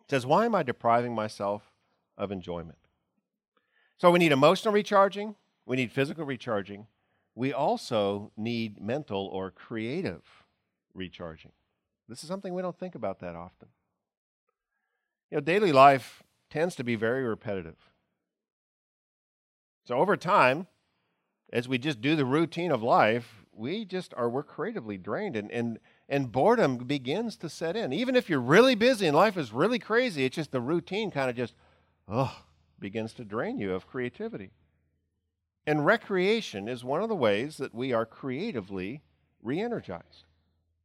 It 0.00 0.08
says, 0.08 0.24
Why 0.24 0.46
am 0.46 0.54
I 0.54 0.62
depriving 0.62 1.14
myself 1.14 1.74
of 2.16 2.32
enjoyment? 2.32 2.78
So 3.98 4.10
we 4.10 4.18
need 4.18 4.32
emotional 4.32 4.72
recharging, 4.72 5.34
we 5.66 5.76
need 5.76 5.92
physical 5.92 6.24
recharging. 6.24 6.86
We 7.34 7.52
also 7.52 8.32
need 8.34 8.80
mental 8.80 9.26
or 9.26 9.50
creative 9.50 10.22
recharging. 10.94 11.52
This 12.08 12.22
is 12.22 12.28
something 12.28 12.54
we 12.54 12.62
don't 12.62 12.78
think 12.78 12.94
about 12.94 13.20
that 13.20 13.36
often. 13.36 13.68
You 15.30 15.36
know, 15.36 15.40
daily 15.42 15.72
life 15.72 16.22
tends 16.48 16.74
to 16.76 16.84
be 16.84 16.94
very 16.94 17.22
repetitive. 17.22 17.76
So 19.84 19.96
over 19.96 20.16
time, 20.16 20.66
as 21.52 21.68
we 21.68 21.78
just 21.78 22.00
do 22.00 22.16
the 22.16 22.24
routine 22.24 22.70
of 22.72 22.82
life, 22.82 23.44
we 23.52 23.84
just 23.84 24.14
are 24.14 24.28
we're 24.28 24.42
creatively 24.42 24.96
drained 24.96 25.36
and 25.36 25.50
and 25.50 25.78
and 26.08 26.32
boredom 26.32 26.78
begins 26.78 27.36
to 27.38 27.48
set 27.48 27.76
in. 27.76 27.92
Even 27.92 28.16
if 28.16 28.30
you're 28.30 28.40
really 28.40 28.74
busy 28.74 29.06
and 29.06 29.16
life 29.16 29.36
is 29.36 29.52
really 29.52 29.78
crazy, 29.78 30.24
it's 30.24 30.36
just 30.36 30.52
the 30.52 30.60
routine 30.60 31.10
kind 31.10 31.28
of 31.28 31.36
just 31.36 31.54
oh 32.06 32.44
begins 32.78 33.12
to 33.14 33.24
drain 33.24 33.58
you 33.58 33.74
of 33.74 33.86
creativity. 33.86 34.50
And 35.66 35.84
recreation 35.84 36.68
is 36.68 36.84
one 36.84 37.02
of 37.02 37.10
the 37.10 37.16
ways 37.16 37.58
that 37.58 37.74
we 37.74 37.92
are 37.92 38.06
creatively 38.06 39.02
re 39.42 39.60
energized. 39.60 40.27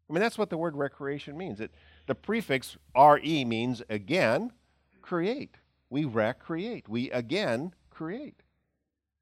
I 0.10 0.14
mean, 0.14 0.22
that's 0.22 0.38
what 0.38 0.50
the 0.50 0.58
word 0.58 0.76
recreation 0.76 1.38
means. 1.38 1.60
It, 1.60 1.72
the 2.08 2.16
prefix 2.16 2.78
re 2.96 3.46
means 3.46 3.82
again, 3.90 4.52
create. 5.02 5.56
We 5.90 6.06
recreate. 6.06 6.90
We 6.90 7.10
again 7.12 7.74
create. 7.90 8.42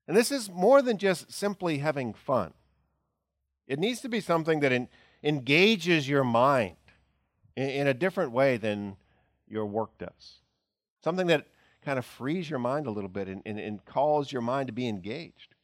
And 0.07 0.17
this 0.17 0.31
is 0.31 0.49
more 0.49 0.81
than 0.81 0.97
just 0.97 1.31
simply 1.31 1.77
having 1.77 2.13
fun. 2.13 2.53
It 3.67 3.79
needs 3.79 4.01
to 4.01 4.09
be 4.09 4.19
something 4.19 4.59
that 4.61 4.87
engages 5.23 6.09
your 6.09 6.23
mind 6.23 6.75
in, 7.55 7.69
in 7.69 7.87
a 7.87 7.93
different 7.93 8.31
way 8.31 8.57
than 8.57 8.97
your 9.47 9.65
work 9.65 9.97
does. 9.97 10.41
Something 11.03 11.27
that 11.27 11.47
kind 11.83 11.97
of 11.99 12.05
frees 12.05 12.49
your 12.49 12.59
mind 12.59 12.87
a 12.87 12.91
little 12.91 13.09
bit 13.09 13.27
and, 13.27 13.41
and, 13.45 13.59
and 13.59 13.85
calls 13.85 14.31
your 14.31 14.41
mind 14.41 14.67
to 14.67 14.73
be 14.73 14.87
engaged. 14.87 15.55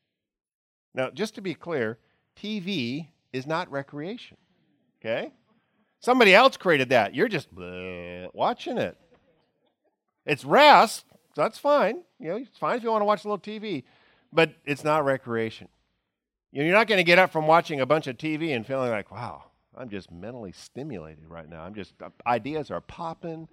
Now, 0.93 1.09
just 1.09 1.35
to 1.35 1.41
be 1.41 1.53
clear, 1.53 1.99
TV 2.35 3.07
is 3.31 3.45
not 3.45 3.71
recreation. 3.71 4.37
Okay? 5.07 5.31
Somebody 5.99 6.35
else 6.35 6.57
created 6.57 6.89
that. 6.89 7.15
You're 7.15 7.29
just 7.29 7.53
bleh, 7.53 8.27
watching 8.33 8.77
it. 8.77 8.97
It's 10.25 10.43
rest. 10.43 11.05
So 11.33 11.41
that's 11.41 11.57
fine. 11.57 12.01
You 12.19 12.29
know, 12.29 12.35
it's 12.37 12.57
fine 12.57 12.77
if 12.77 12.83
you 12.83 12.91
want 12.91 13.01
to 13.01 13.05
watch 13.05 13.23
a 13.23 13.27
little 13.27 13.39
TV, 13.39 13.83
but 14.33 14.51
it's 14.65 14.83
not 14.83 15.05
recreation. 15.05 15.69
You 16.51 16.59
know, 16.59 16.65
you're 16.65 16.75
not 16.75 16.87
going 16.87 16.97
to 16.97 17.03
get 17.03 17.19
up 17.19 17.31
from 17.31 17.47
watching 17.47 17.79
a 17.79 17.85
bunch 17.85 18.07
of 18.07 18.17
TV 18.17 18.55
and 18.55 18.65
feeling 18.65 18.89
like, 18.89 19.11
wow, 19.11 19.45
I'm 19.77 19.89
just 19.89 20.11
mentally 20.11 20.51
stimulated 20.51 21.25
right 21.27 21.49
now. 21.49 21.61
I'm 21.61 21.73
just, 21.73 21.93
uh, 22.01 22.09
ideas 22.25 22.69
are 22.69 22.81
popping, 22.81 23.47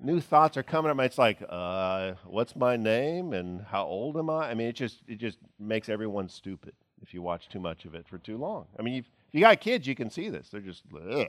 new 0.00 0.20
thoughts 0.20 0.56
are 0.56 0.62
coming 0.62 0.90
up. 0.90 0.98
It's 1.00 1.18
like, 1.18 1.38
uh, 1.48 2.14
what's 2.24 2.56
my 2.56 2.76
name 2.76 3.32
and 3.32 3.62
how 3.62 3.84
old 3.84 4.16
am 4.16 4.30
I? 4.30 4.50
I 4.50 4.54
mean, 4.54 4.68
it 4.68 4.74
just, 4.76 5.00
it 5.06 5.18
just 5.18 5.38
makes 5.58 5.88
everyone 5.88 6.28
stupid 6.28 6.74
if 7.02 7.14
you 7.14 7.22
watch 7.22 7.48
too 7.48 7.60
much 7.60 7.84
of 7.84 7.94
it 7.94 8.06
for 8.08 8.18
too 8.18 8.36
long. 8.36 8.66
I 8.78 8.82
mean, 8.82 9.04
if 9.32 9.38
you 9.38 9.40
got 9.40 9.60
kids, 9.60 9.86
you 9.86 9.94
can 9.94 10.10
see 10.10 10.28
this. 10.28 10.50
They're 10.50 10.60
just 10.60 10.82
ugh, 10.94 11.28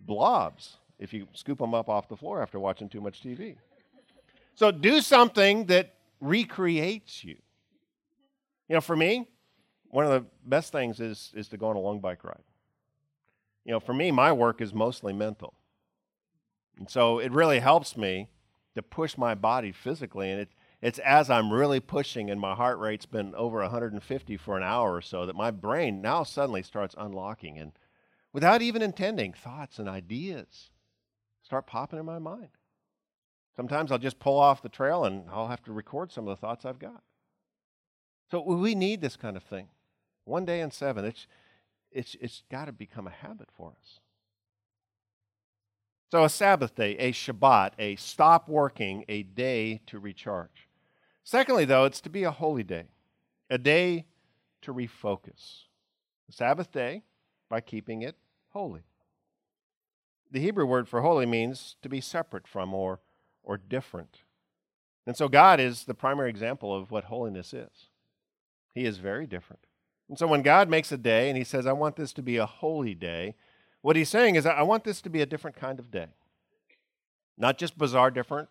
blobs 0.00 0.76
if 1.00 1.12
you 1.12 1.26
scoop 1.32 1.58
them 1.58 1.74
up 1.74 1.88
off 1.88 2.08
the 2.08 2.16
floor 2.16 2.40
after 2.40 2.60
watching 2.60 2.88
too 2.88 3.00
much 3.00 3.20
TV. 3.20 3.56
So 4.54 4.70
do 4.70 5.00
something 5.00 5.66
that 5.66 5.94
recreates 6.20 7.24
you. 7.24 7.36
You 8.68 8.74
know, 8.74 8.80
for 8.80 8.94
me, 8.94 9.28
one 9.90 10.06
of 10.06 10.12
the 10.12 10.24
best 10.44 10.70
things 10.70 11.00
is, 11.00 11.32
is 11.34 11.48
to 11.48 11.56
go 11.56 11.66
on 11.66 11.76
a 11.76 11.80
long 11.80 11.98
bike 11.98 12.22
ride. 12.22 12.42
You 13.64 13.72
know, 13.72 13.80
for 13.80 13.92
me, 13.92 14.12
my 14.12 14.32
work 14.32 14.60
is 14.60 14.72
mostly 14.72 15.12
mental. 15.12 15.54
And 16.78 16.88
so 16.88 17.18
it 17.18 17.32
really 17.32 17.58
helps 17.58 17.96
me 17.96 18.28
to 18.76 18.82
push 18.82 19.18
my 19.18 19.34
body 19.34 19.72
physically. 19.72 20.30
And 20.30 20.42
it, 20.42 20.48
it's 20.86 21.00
as 21.00 21.30
I'm 21.30 21.52
really 21.52 21.80
pushing 21.80 22.30
and 22.30 22.40
my 22.40 22.54
heart 22.54 22.78
rate's 22.78 23.06
been 23.06 23.34
over 23.34 23.58
150 23.58 24.36
for 24.36 24.56
an 24.56 24.62
hour 24.62 24.94
or 24.94 25.02
so 25.02 25.26
that 25.26 25.34
my 25.34 25.50
brain 25.50 26.00
now 26.00 26.22
suddenly 26.22 26.62
starts 26.62 26.94
unlocking. 26.96 27.58
And 27.58 27.72
without 28.32 28.62
even 28.62 28.82
intending, 28.82 29.32
thoughts 29.32 29.80
and 29.80 29.88
ideas 29.88 30.70
start 31.42 31.66
popping 31.66 31.98
in 31.98 32.06
my 32.06 32.20
mind. 32.20 32.50
Sometimes 33.56 33.90
I'll 33.90 33.98
just 33.98 34.20
pull 34.20 34.38
off 34.38 34.62
the 34.62 34.68
trail 34.68 35.04
and 35.04 35.28
I'll 35.28 35.48
have 35.48 35.64
to 35.64 35.72
record 35.72 36.12
some 36.12 36.28
of 36.28 36.38
the 36.38 36.40
thoughts 36.40 36.64
I've 36.64 36.78
got. 36.78 37.02
So 38.30 38.40
we 38.40 38.76
need 38.76 39.00
this 39.00 39.16
kind 39.16 39.36
of 39.36 39.42
thing. 39.42 39.66
One 40.24 40.44
day 40.44 40.60
in 40.60 40.70
seven, 40.70 41.04
it's, 41.04 41.26
it's, 41.90 42.16
it's 42.20 42.44
got 42.48 42.66
to 42.66 42.72
become 42.72 43.08
a 43.08 43.26
habit 43.26 43.48
for 43.56 43.70
us. 43.70 43.98
So, 46.12 46.22
a 46.22 46.28
Sabbath 46.28 46.76
day, 46.76 46.96
a 46.98 47.10
Shabbat, 47.10 47.72
a 47.80 47.96
stop 47.96 48.48
working, 48.48 49.04
a 49.08 49.24
day 49.24 49.80
to 49.86 49.98
recharge. 49.98 50.65
Secondly, 51.26 51.64
though, 51.64 51.84
it's 51.84 52.00
to 52.02 52.08
be 52.08 52.22
a 52.22 52.30
holy 52.30 52.62
day, 52.62 52.84
a 53.50 53.58
day 53.58 54.06
to 54.62 54.72
refocus. 54.72 55.64
The 56.28 56.32
Sabbath 56.32 56.70
day 56.70 57.02
by 57.48 57.60
keeping 57.60 58.02
it 58.02 58.14
holy. 58.50 58.82
The 60.30 60.38
Hebrew 60.38 60.66
word 60.66 60.88
for 60.88 61.00
holy 61.00 61.26
means 61.26 61.74
to 61.82 61.88
be 61.88 62.00
separate 62.00 62.46
from 62.46 62.72
or, 62.72 63.00
or 63.42 63.56
different. 63.56 64.18
And 65.04 65.16
so, 65.16 65.26
God 65.26 65.58
is 65.58 65.84
the 65.84 65.94
primary 65.94 66.30
example 66.30 66.72
of 66.72 66.92
what 66.92 67.04
holiness 67.04 67.52
is. 67.52 67.88
He 68.72 68.84
is 68.84 68.98
very 68.98 69.26
different. 69.26 69.66
And 70.08 70.16
so 70.16 70.28
when 70.28 70.42
God 70.42 70.68
makes 70.68 70.92
a 70.92 70.96
day 70.96 71.28
and 71.28 71.36
he 71.36 71.42
says, 71.42 71.66
I 71.66 71.72
want 71.72 71.96
this 71.96 72.12
to 72.12 72.22
be 72.22 72.36
a 72.36 72.46
holy 72.46 72.94
day, 72.94 73.34
what 73.80 73.96
he's 73.96 74.08
saying 74.08 74.36
is, 74.36 74.46
I 74.46 74.62
want 74.62 74.84
this 74.84 75.00
to 75.02 75.10
be 75.10 75.22
a 75.22 75.26
different 75.26 75.56
kind 75.56 75.80
of 75.80 75.90
day. 75.90 76.06
Not 77.36 77.58
just 77.58 77.76
bizarre 77.76 78.12
different. 78.12 78.50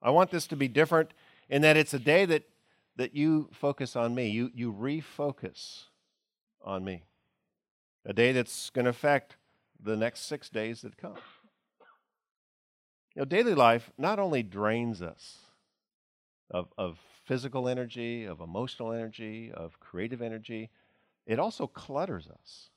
I 0.00 0.10
want 0.10 0.30
this 0.30 0.46
to 0.48 0.56
be 0.56 0.68
different 0.68 1.10
in 1.48 1.62
that 1.62 1.76
it's 1.76 1.94
a 1.94 1.98
day 1.98 2.24
that, 2.24 2.44
that 2.96 3.14
you 3.14 3.48
focus 3.52 3.96
on 3.96 4.14
me. 4.14 4.28
You, 4.28 4.50
you 4.54 4.72
refocus 4.72 5.84
on 6.62 6.84
me. 6.84 7.04
A 8.04 8.12
day 8.12 8.32
that's 8.32 8.70
going 8.70 8.84
to 8.84 8.90
affect 8.90 9.36
the 9.82 9.96
next 9.96 10.20
six 10.20 10.48
days 10.48 10.82
that 10.82 10.96
come. 10.96 11.16
You 13.14 13.20
know, 13.20 13.24
daily 13.24 13.54
life 13.54 13.90
not 13.96 14.18
only 14.18 14.42
drains 14.42 15.00
us 15.00 15.38
of, 16.50 16.68
of 16.76 16.98
physical 17.24 17.68
energy, 17.68 18.24
of 18.24 18.40
emotional 18.40 18.92
energy, 18.92 19.50
of 19.52 19.80
creative 19.80 20.22
energy, 20.22 20.70
it 21.26 21.38
also 21.38 21.66
clutters 21.66 22.28
us. 22.28 22.70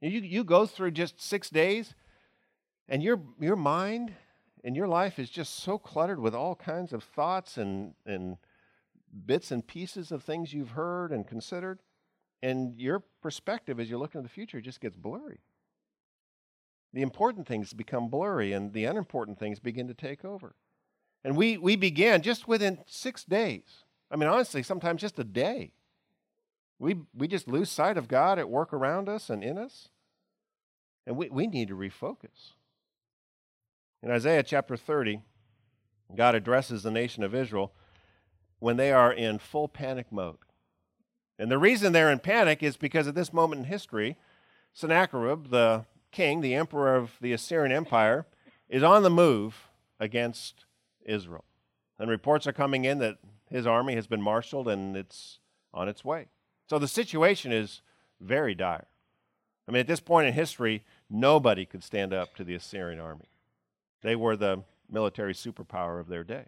You, 0.00 0.20
you 0.20 0.44
go 0.44 0.66
through 0.66 0.92
just 0.92 1.22
six 1.22 1.48
days, 1.48 1.94
and 2.88 3.02
your, 3.02 3.20
your 3.40 3.56
mind 3.56 4.14
and 4.66 4.74
your 4.74 4.88
life 4.88 5.20
is 5.20 5.30
just 5.30 5.60
so 5.60 5.78
cluttered 5.78 6.18
with 6.18 6.34
all 6.34 6.56
kinds 6.56 6.92
of 6.92 7.04
thoughts 7.04 7.56
and, 7.56 7.94
and 8.04 8.36
bits 9.24 9.52
and 9.52 9.64
pieces 9.64 10.10
of 10.10 10.24
things 10.24 10.52
you've 10.52 10.70
heard 10.70 11.12
and 11.12 11.24
considered. 11.24 11.78
And 12.42 12.74
your 12.74 13.04
perspective 13.22 13.78
as 13.78 13.88
you 13.88 13.96
look 13.96 14.16
into 14.16 14.24
the 14.24 14.28
future 14.28 14.60
just 14.60 14.80
gets 14.80 14.96
blurry. 14.96 15.38
The 16.92 17.02
important 17.02 17.46
things 17.46 17.72
become 17.74 18.08
blurry, 18.08 18.52
and 18.52 18.72
the 18.72 18.86
unimportant 18.86 19.38
things 19.38 19.60
begin 19.60 19.86
to 19.86 19.94
take 19.94 20.24
over. 20.24 20.56
And 21.22 21.36
we, 21.36 21.58
we 21.58 21.76
began 21.76 22.20
just 22.22 22.48
within 22.48 22.78
six 22.86 23.22
days. 23.22 23.84
I 24.10 24.16
mean, 24.16 24.28
honestly, 24.28 24.64
sometimes 24.64 25.00
just 25.00 25.18
a 25.20 25.24
day. 25.24 25.74
We, 26.80 26.96
we 27.14 27.28
just 27.28 27.46
lose 27.46 27.70
sight 27.70 27.96
of 27.96 28.08
God 28.08 28.40
at 28.40 28.50
work 28.50 28.72
around 28.72 29.08
us 29.08 29.30
and 29.30 29.44
in 29.44 29.58
us. 29.58 29.90
And 31.06 31.16
we, 31.16 31.28
we 31.28 31.46
need 31.46 31.68
to 31.68 31.76
refocus. 31.76 32.55
In 34.02 34.10
Isaiah 34.10 34.42
chapter 34.42 34.76
30, 34.76 35.20
God 36.14 36.34
addresses 36.34 36.82
the 36.82 36.90
nation 36.90 37.22
of 37.22 37.34
Israel 37.34 37.72
when 38.58 38.76
they 38.76 38.92
are 38.92 39.12
in 39.12 39.38
full 39.38 39.68
panic 39.68 40.10
mode. 40.10 40.38
And 41.38 41.50
the 41.50 41.58
reason 41.58 41.92
they're 41.92 42.10
in 42.10 42.20
panic 42.20 42.62
is 42.62 42.76
because 42.76 43.06
at 43.06 43.14
this 43.14 43.32
moment 43.32 43.60
in 43.60 43.64
history, 43.66 44.16
Sennacherib, 44.72 45.50
the 45.50 45.84
king, 46.12 46.40
the 46.40 46.54
emperor 46.54 46.96
of 46.96 47.12
the 47.20 47.32
Assyrian 47.32 47.72
Empire, 47.72 48.26
is 48.68 48.82
on 48.82 49.02
the 49.02 49.10
move 49.10 49.68
against 50.00 50.64
Israel. 51.04 51.44
And 51.98 52.10
reports 52.10 52.46
are 52.46 52.52
coming 52.52 52.84
in 52.84 52.98
that 52.98 53.18
his 53.50 53.66
army 53.66 53.94
has 53.94 54.06
been 54.06 54.22
marshaled 54.22 54.68
and 54.68 54.96
it's 54.96 55.38
on 55.72 55.88
its 55.88 56.04
way. 56.04 56.28
So 56.68 56.78
the 56.78 56.88
situation 56.88 57.52
is 57.52 57.82
very 58.20 58.54
dire. 58.54 58.86
I 59.68 59.72
mean, 59.72 59.80
at 59.80 59.86
this 59.86 60.00
point 60.00 60.28
in 60.28 60.34
history, 60.34 60.84
nobody 61.10 61.66
could 61.66 61.82
stand 61.82 62.12
up 62.12 62.34
to 62.36 62.44
the 62.44 62.54
Assyrian 62.54 63.00
army. 63.00 63.28
They 64.06 64.14
were 64.14 64.36
the 64.36 64.62
military 64.88 65.34
superpower 65.34 65.98
of 65.98 66.06
their 66.06 66.22
day. 66.22 66.44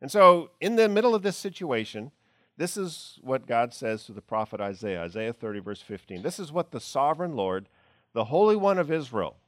And 0.00 0.12
so, 0.12 0.52
in 0.60 0.76
the 0.76 0.88
middle 0.88 1.12
of 1.12 1.24
this 1.24 1.36
situation, 1.36 2.12
this 2.56 2.76
is 2.76 3.18
what 3.20 3.48
God 3.48 3.74
says 3.74 4.04
to 4.04 4.12
the 4.12 4.20
prophet 4.20 4.60
Isaiah, 4.60 5.02
Isaiah 5.02 5.32
30, 5.32 5.58
verse 5.58 5.82
15. 5.82 6.22
This 6.22 6.38
is 6.38 6.52
what 6.52 6.70
the 6.70 6.78
sovereign 6.78 7.34
Lord, 7.34 7.68
the 8.12 8.26
Holy 8.26 8.54
One 8.54 8.78
of 8.78 8.92
Israel, 8.92 9.38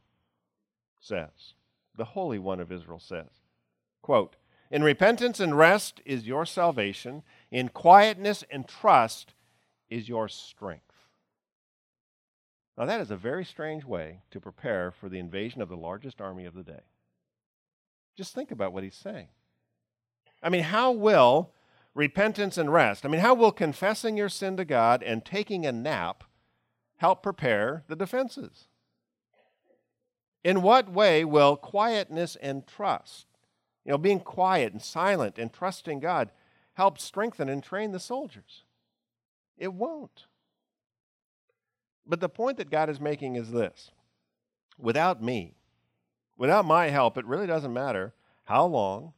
says. 1.00 1.54
The 1.96 2.04
Holy 2.04 2.40
One 2.40 2.58
of 2.58 2.72
Israel 2.72 2.98
says. 2.98 3.30
Quote, 4.02 4.34
In 4.72 4.82
repentance 4.82 5.38
and 5.38 5.56
rest 5.56 6.00
is 6.04 6.26
your 6.26 6.44
salvation, 6.44 7.22
in 7.48 7.68
quietness 7.68 8.42
and 8.50 8.66
trust 8.66 9.34
is 9.88 10.08
your 10.08 10.26
strength. 10.26 10.82
Now, 12.76 12.86
that 12.86 13.00
is 13.00 13.12
a 13.12 13.16
very 13.16 13.44
strange 13.44 13.84
way 13.84 14.22
to 14.32 14.40
prepare 14.40 14.90
for 14.90 15.08
the 15.08 15.20
invasion 15.20 15.62
of 15.62 15.68
the 15.68 15.76
largest 15.76 16.20
army 16.20 16.44
of 16.44 16.54
the 16.54 16.64
day. 16.64 16.80
Just 18.16 18.34
think 18.34 18.50
about 18.50 18.72
what 18.72 18.84
he's 18.84 18.94
saying. 18.94 19.28
I 20.42 20.48
mean, 20.48 20.64
how 20.64 20.92
will 20.92 21.52
repentance 21.94 22.58
and 22.58 22.72
rest, 22.72 23.06
I 23.06 23.08
mean, 23.08 23.20
how 23.20 23.34
will 23.34 23.52
confessing 23.52 24.16
your 24.16 24.28
sin 24.28 24.56
to 24.56 24.64
God 24.64 25.02
and 25.02 25.24
taking 25.24 25.64
a 25.64 25.72
nap 25.72 26.24
help 26.96 27.22
prepare 27.22 27.84
the 27.88 27.96
defenses? 27.96 28.66
In 30.42 30.60
what 30.60 30.90
way 30.90 31.24
will 31.24 31.56
quietness 31.56 32.36
and 32.36 32.66
trust 32.66 33.26
you 33.84 33.92
know, 33.92 33.98
being 33.98 34.20
quiet 34.20 34.72
and 34.72 34.82
silent 34.82 35.38
and 35.38 35.52
trusting 35.52 36.00
God, 36.00 36.30
help 36.74 36.98
strengthen 36.98 37.48
and 37.48 37.62
train 37.62 37.92
the 37.92 38.00
soldiers. 38.00 38.64
It 39.58 39.74
won't. 39.74 40.26
But 42.06 42.20
the 42.20 42.28
point 42.28 42.56
that 42.56 42.70
God 42.70 42.88
is 42.88 43.00
making 43.00 43.36
is 43.36 43.50
this 43.50 43.90
without 44.78 45.22
me, 45.22 45.54
without 46.36 46.64
my 46.64 46.88
help, 46.88 47.16
it 47.16 47.26
really 47.26 47.46
doesn't 47.46 47.72
matter 47.72 48.14
how 48.44 48.66
long 48.66 49.12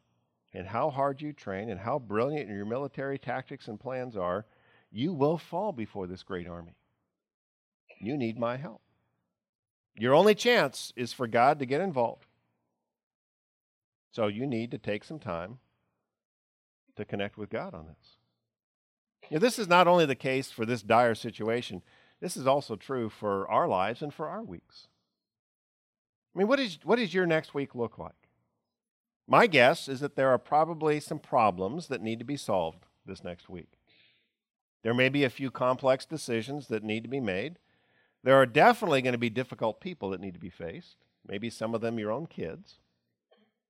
and 0.53 0.69
how 0.69 0.91
hard 0.91 1.21
you 1.21 1.33
train 1.33 1.69
and 1.69 1.81
how 1.81 1.99
brilliant 1.99 2.49
your 2.49 2.65
military 2.65 3.19
tactics 3.19 3.69
and 3.69 3.79
plans 3.79 4.17
are, 4.17 4.47
you 4.91 5.13
will 5.13 5.37
fall 5.37 5.73
before 5.73 6.07
this 6.07 6.23
great 6.23 6.49
army. 6.49 6.77
You 8.01 8.17
need 8.17 8.39
my 8.39 8.57
help. 8.57 8.81
Your 9.99 10.15
only 10.15 10.35
chance 10.35 10.93
is 10.97 11.13
for 11.13 11.27
God 11.27 11.59
to 11.59 11.67
get 11.67 11.81
involved 11.81 12.27
so 14.11 14.29
you 14.29 14.47
need 14.47 14.71
to 14.71 14.79
take 14.79 15.05
some 15.05 15.19
time 15.19 15.59
to 16.97 17.05
connect 17.05 17.37
with 17.37 17.51
God 17.51 17.75
on 17.75 17.87
this. 17.87 18.17
You 19.31 19.37
know, 19.37 19.41
this 19.41 19.59
is 19.59 19.69
not 19.69 19.87
only 19.87 20.07
the 20.07 20.15
case 20.15 20.51
for 20.51 20.65
this 20.65 20.83
dire 20.83 21.15
situation, 21.15 21.83
this 22.21 22.37
is 22.37 22.47
also 22.47 22.77
true 22.77 23.11
for 23.11 23.47
our 23.51 23.69
lives 23.69 24.01
and 24.01 24.15
for 24.15 24.29
our 24.29 24.43
weeks. 24.43 24.89
I 26.37 26.39
mean, 26.39 26.49
what, 26.49 26.61
is, 26.61 26.79
what 26.85 26.99
does 26.99 27.15
your 27.15 27.25
next 27.25 27.55
week 27.55 27.75
look 27.75 27.97
like? 27.97 28.13
My 29.27 29.47
guess 29.47 29.89
is 29.89 30.01
that 30.01 30.17
there 30.17 30.29
are 30.29 30.39
probably 30.39 31.01
some 31.01 31.19
problems 31.19 31.87
that 31.89 32.03
need 32.03 32.19
to 32.19 32.27
be 32.27 32.37
solved 32.37 32.85
this 33.07 33.25
next 33.25 33.49
week. 33.49 33.73
There 34.83 34.93
may 34.93 35.09
be 35.09 35.25
a 35.25 35.31
few 35.31 35.51
complex 35.51 36.05
decisions 36.05 36.69
that 36.69 36.85
need 36.85 37.05
to 37.05 37.09
be 37.09 37.21
made, 37.21 37.59
There 38.23 38.37
are 38.37 38.45
definitely 38.45 39.03
going 39.03 39.13
to 39.13 39.19
be 39.19 39.31
difficult 39.31 39.81
people 39.81 40.11
that 40.11 40.21
need 40.21 40.35
to 40.35 40.41
be 40.41 40.51
faced, 40.51 40.97
maybe 41.27 41.49
some 41.49 41.75
of 41.75 41.81
them 41.81 41.99
your 41.99 42.13
own 42.13 42.27
kids, 42.27 42.75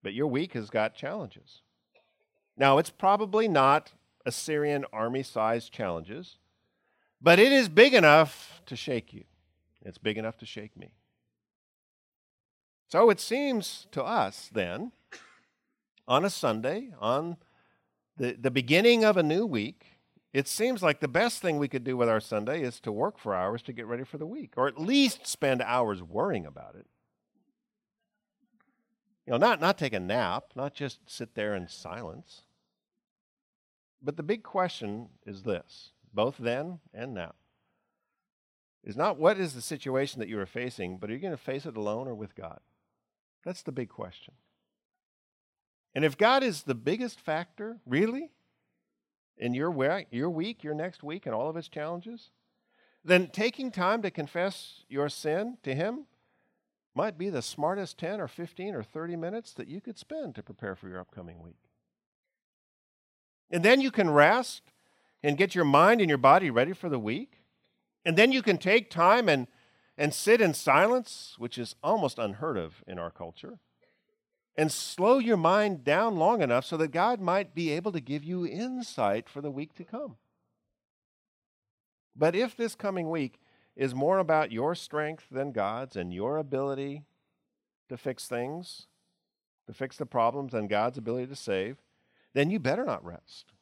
but 0.02 0.14
your 0.14 0.26
week 0.26 0.54
has 0.54 0.68
got 0.68 0.94
challenges. 0.94 1.60
Now, 2.56 2.78
it's 2.78 2.90
probably 2.90 3.48
not 3.48 3.92
Assyrian 4.24 4.86
army 4.92 5.22
sized 5.22 5.72
challenges, 5.72 6.38
but 7.20 7.38
it 7.38 7.52
is 7.52 7.68
big 7.68 7.94
enough 7.94 8.60
to 8.66 8.74
shake 8.74 9.12
you. 9.12 9.24
It's 9.82 9.98
big 9.98 10.18
enough 10.18 10.38
to 10.38 10.46
shake 10.46 10.76
me. 10.76 10.90
So 12.88 13.10
it 13.10 13.20
seems 13.20 13.86
to 13.90 14.02
us 14.02 14.48
then, 14.52 14.92
on 16.06 16.24
a 16.24 16.30
Sunday, 16.30 16.92
on 17.00 17.36
the, 18.16 18.36
the 18.38 18.50
beginning 18.50 19.04
of 19.04 19.16
a 19.16 19.22
new 19.22 19.44
week, 19.44 19.84
it 20.32 20.46
seems 20.46 20.82
like 20.82 21.00
the 21.00 21.08
best 21.08 21.42
thing 21.42 21.58
we 21.58 21.66
could 21.66 21.82
do 21.82 21.96
with 21.96 22.08
our 22.08 22.20
Sunday 22.20 22.62
is 22.62 22.78
to 22.80 22.92
work 22.92 23.18
for 23.18 23.34
hours 23.34 23.62
to 23.62 23.72
get 23.72 23.86
ready 23.86 24.04
for 24.04 24.18
the 24.18 24.26
week, 24.26 24.52
or 24.56 24.68
at 24.68 24.80
least 24.80 25.26
spend 25.26 25.62
hours 25.62 26.02
worrying 26.02 26.46
about 26.46 26.76
it. 26.76 26.86
You 29.26 29.32
know, 29.32 29.38
not, 29.38 29.60
not 29.60 29.78
take 29.78 29.92
a 29.92 30.00
nap, 30.00 30.52
not 30.54 30.74
just 30.74 31.00
sit 31.06 31.34
there 31.34 31.54
in 31.54 31.66
silence. 31.66 32.42
But 34.00 34.16
the 34.16 34.22
big 34.22 34.44
question 34.44 35.08
is 35.26 35.42
this, 35.42 35.90
both 36.14 36.36
then 36.38 36.78
and 36.94 37.12
now, 37.14 37.34
is 38.84 38.96
not 38.96 39.18
what 39.18 39.38
is 39.38 39.54
the 39.54 39.62
situation 39.62 40.20
that 40.20 40.28
you 40.28 40.38
are 40.38 40.46
facing, 40.46 40.98
but 40.98 41.10
are 41.10 41.14
you 41.14 41.18
going 41.18 41.32
to 41.32 41.36
face 41.36 41.66
it 41.66 41.76
alone 41.76 42.06
or 42.06 42.14
with 42.14 42.36
God? 42.36 42.60
That's 43.46 43.62
the 43.62 43.72
big 43.72 43.88
question. 43.88 44.34
And 45.94 46.04
if 46.04 46.18
God 46.18 46.42
is 46.42 46.64
the 46.64 46.74
biggest 46.74 47.20
factor, 47.20 47.78
really, 47.86 48.32
in 49.38 49.54
your, 49.54 49.70
week, 49.70 50.08
your 50.10 50.28
week, 50.28 50.64
your 50.64 50.74
next 50.74 51.02
week, 51.04 51.26
and 51.26 51.34
all 51.34 51.48
of 51.48 51.56
its 51.56 51.68
challenges, 51.68 52.30
then 53.04 53.28
taking 53.28 53.70
time 53.70 54.02
to 54.02 54.10
confess 54.10 54.82
your 54.88 55.08
sin 55.08 55.58
to 55.62 55.74
Him 55.74 56.06
might 56.94 57.16
be 57.16 57.30
the 57.30 57.40
smartest 57.40 57.98
10 57.98 58.20
or 58.20 58.26
15 58.26 58.74
or 58.74 58.82
30 58.82 59.14
minutes 59.14 59.52
that 59.52 59.68
you 59.68 59.80
could 59.80 59.96
spend 59.96 60.34
to 60.34 60.42
prepare 60.42 60.74
for 60.74 60.88
your 60.88 60.98
upcoming 60.98 61.40
week. 61.40 61.60
And 63.50 63.62
then 63.62 63.80
you 63.80 63.92
can 63.92 64.10
rest 64.10 64.62
and 65.22 65.38
get 65.38 65.54
your 65.54 65.64
mind 65.64 66.00
and 66.00 66.08
your 66.08 66.18
body 66.18 66.50
ready 66.50 66.72
for 66.72 66.88
the 66.88 66.98
week. 66.98 67.38
And 68.04 68.16
then 68.16 68.32
you 68.32 68.42
can 68.42 68.58
take 68.58 68.90
time 68.90 69.28
and, 69.28 69.46
and 69.98 70.12
sit 70.12 70.40
in 70.40 70.54
silence, 70.54 71.34
which 71.38 71.58
is 71.58 71.74
almost 71.82 72.18
unheard 72.18 72.58
of 72.58 72.84
in 72.86 72.98
our 72.98 73.10
culture, 73.10 73.58
and 74.56 74.70
slow 74.72 75.18
your 75.18 75.36
mind 75.36 75.84
down 75.84 76.16
long 76.16 76.42
enough 76.42 76.64
so 76.64 76.76
that 76.76 76.88
God 76.88 77.20
might 77.20 77.54
be 77.54 77.70
able 77.70 77.92
to 77.92 78.00
give 78.00 78.24
you 78.24 78.46
insight 78.46 79.28
for 79.28 79.40
the 79.40 79.50
week 79.50 79.74
to 79.74 79.84
come. 79.84 80.16
But 82.14 82.34
if 82.34 82.56
this 82.56 82.74
coming 82.74 83.10
week 83.10 83.38
is 83.74 83.94
more 83.94 84.18
about 84.18 84.52
your 84.52 84.74
strength 84.74 85.26
than 85.30 85.52
God's 85.52 85.96
and 85.96 86.12
your 86.12 86.38
ability 86.38 87.04
to 87.88 87.96
fix 87.96 88.26
things, 88.26 88.86
to 89.66 89.74
fix 89.74 89.96
the 89.96 90.06
problems, 90.06 90.54
and 90.54 90.68
God's 90.68 90.96
ability 90.96 91.26
to 91.26 91.36
save, 91.36 91.76
then 92.32 92.50
you 92.50 92.58
better 92.58 92.84
not 92.84 93.04
rest. 93.04 93.52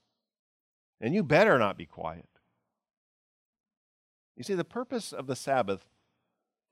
And 1.00 1.14
you 1.14 1.22
better 1.22 1.58
not 1.58 1.76
be 1.76 1.86
quiet. 1.86 2.28
You 4.36 4.44
see, 4.44 4.54
the 4.54 4.64
purpose 4.64 5.12
of 5.12 5.26
the 5.26 5.36
Sabbath 5.36 5.84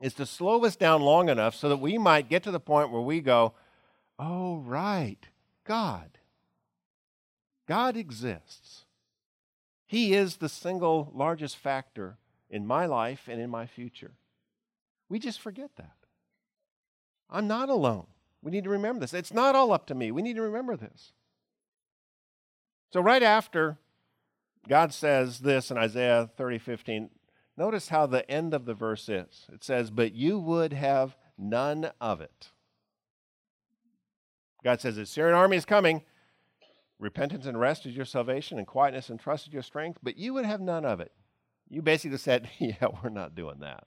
is 0.02 0.14
to 0.14 0.26
slow 0.26 0.64
us 0.64 0.74
down 0.74 1.00
long 1.00 1.28
enough 1.28 1.54
so 1.54 1.68
that 1.68 1.78
we 1.78 1.96
might 1.96 2.28
get 2.28 2.42
to 2.42 2.50
the 2.50 2.60
point 2.60 2.90
where 2.90 3.00
we 3.00 3.20
go, 3.20 3.54
oh, 4.18 4.58
right, 4.58 5.28
God. 5.64 6.18
God 7.68 7.96
exists. 7.96 8.84
He 9.86 10.12
is 10.12 10.36
the 10.36 10.48
single 10.48 11.12
largest 11.14 11.56
factor 11.56 12.18
in 12.50 12.66
my 12.66 12.84
life 12.84 13.28
and 13.28 13.40
in 13.40 13.48
my 13.48 13.64
future. 13.64 14.10
We 15.08 15.20
just 15.20 15.40
forget 15.40 15.70
that. 15.76 15.94
I'm 17.30 17.46
not 17.46 17.68
alone. 17.68 18.06
We 18.42 18.50
need 18.50 18.64
to 18.64 18.70
remember 18.70 19.00
this. 19.00 19.14
It's 19.14 19.32
not 19.32 19.54
all 19.54 19.72
up 19.72 19.86
to 19.86 19.94
me. 19.94 20.10
We 20.10 20.20
need 20.20 20.36
to 20.36 20.42
remember 20.42 20.76
this. 20.76 21.12
So, 22.92 23.00
right 23.00 23.22
after 23.22 23.78
God 24.68 24.92
says 24.92 25.38
this 25.38 25.70
in 25.70 25.78
Isaiah 25.78 26.28
30 26.36 26.58
15, 26.58 27.10
notice 27.56 27.88
how 27.88 28.06
the 28.06 28.28
end 28.30 28.54
of 28.54 28.64
the 28.64 28.74
verse 28.74 29.08
is. 29.08 29.46
It 29.52 29.64
says, 29.64 29.90
But 29.90 30.14
you 30.14 30.38
would 30.38 30.72
have 30.72 31.16
none 31.38 31.90
of 32.00 32.20
it. 32.20 32.50
God 34.64 34.80
says, 34.80 34.96
The 34.96 35.02
Assyrian 35.02 35.36
army 35.36 35.56
is 35.56 35.64
coming. 35.64 36.02
Repentance 36.98 37.46
and 37.46 37.58
rest 37.58 37.84
is 37.84 37.96
your 37.96 38.04
salvation, 38.04 38.58
and 38.58 38.66
quietness 38.66 39.10
and 39.10 39.18
trust 39.18 39.48
is 39.48 39.52
your 39.52 39.62
strength, 39.62 39.98
but 40.02 40.16
you 40.16 40.34
would 40.34 40.44
have 40.44 40.60
none 40.60 40.84
of 40.84 41.00
it. 41.00 41.12
You 41.68 41.82
basically 41.82 42.18
said, 42.18 42.48
Yeah, 42.58 42.86
we're 43.02 43.10
not 43.10 43.34
doing 43.34 43.60
that. 43.60 43.84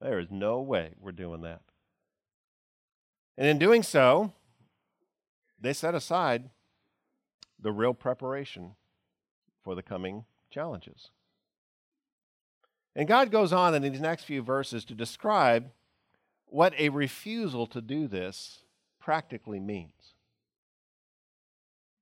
There 0.00 0.18
is 0.18 0.30
no 0.30 0.60
way 0.60 0.94
we're 1.00 1.12
doing 1.12 1.40
that. 1.42 1.62
And 3.36 3.46
in 3.46 3.58
doing 3.58 3.82
so, 3.82 4.32
they 5.60 5.72
set 5.72 5.94
aside 5.94 6.50
the 7.58 7.72
real 7.72 7.94
preparation 7.94 8.74
for 9.62 9.74
the 9.74 9.82
coming 9.82 10.24
challenges. 10.50 11.10
And 12.98 13.06
God 13.06 13.30
goes 13.30 13.52
on 13.52 13.76
in 13.76 13.82
these 13.82 14.00
next 14.00 14.24
few 14.24 14.42
verses 14.42 14.84
to 14.86 14.94
describe 14.94 15.70
what 16.46 16.74
a 16.76 16.88
refusal 16.88 17.64
to 17.68 17.80
do 17.80 18.08
this 18.08 18.62
practically 18.98 19.60
means. 19.60 20.14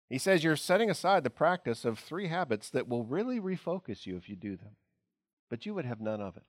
He 0.08 0.16
says 0.16 0.42
you're 0.42 0.56
setting 0.56 0.88
aside 0.88 1.22
the 1.22 1.28
practice 1.28 1.84
of 1.84 1.98
three 1.98 2.28
habits 2.28 2.70
that 2.70 2.88
will 2.88 3.04
really 3.04 3.38
refocus 3.38 4.06
you 4.06 4.16
if 4.16 4.30
you 4.30 4.36
do 4.36 4.56
them, 4.56 4.76
but 5.50 5.66
you 5.66 5.74
would 5.74 5.84
have 5.84 6.00
none 6.00 6.22
of 6.22 6.38
it. 6.38 6.46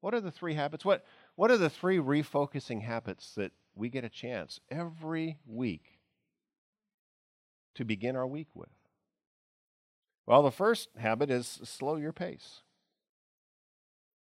What 0.00 0.14
are 0.14 0.20
the 0.22 0.30
three 0.30 0.54
habits? 0.54 0.82
What, 0.82 1.04
what 1.34 1.50
are 1.50 1.58
the 1.58 1.68
three 1.68 1.98
refocusing 1.98 2.84
habits 2.84 3.34
that 3.34 3.52
we 3.74 3.90
get 3.90 4.02
a 4.02 4.08
chance 4.08 4.60
every 4.70 5.36
week 5.46 5.98
to 7.74 7.84
begin 7.84 8.16
our 8.16 8.26
week 8.26 8.48
with? 8.54 8.70
Well, 10.24 10.42
the 10.42 10.50
first 10.50 10.88
habit 10.96 11.30
is 11.30 11.60
slow 11.64 11.96
your 11.96 12.14
pace. 12.14 12.62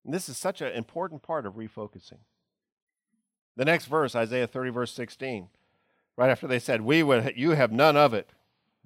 And 0.05 0.13
this 0.13 0.29
is 0.29 0.37
such 0.37 0.61
an 0.61 0.71
important 0.71 1.23
part 1.23 1.45
of 1.45 1.55
refocusing. 1.55 2.19
The 3.57 3.65
next 3.65 3.87
verse, 3.87 4.15
Isaiah 4.15 4.47
30, 4.47 4.69
verse 4.69 4.91
16 4.93 5.49
right 6.17 6.29
after 6.29 6.47
they 6.47 6.59
said, 6.59 6.81
"We 6.81 7.03
would, 7.03 7.33
you 7.35 7.51
have 7.51 7.71
none 7.71 7.97
of 7.97 8.13
it." 8.13 8.31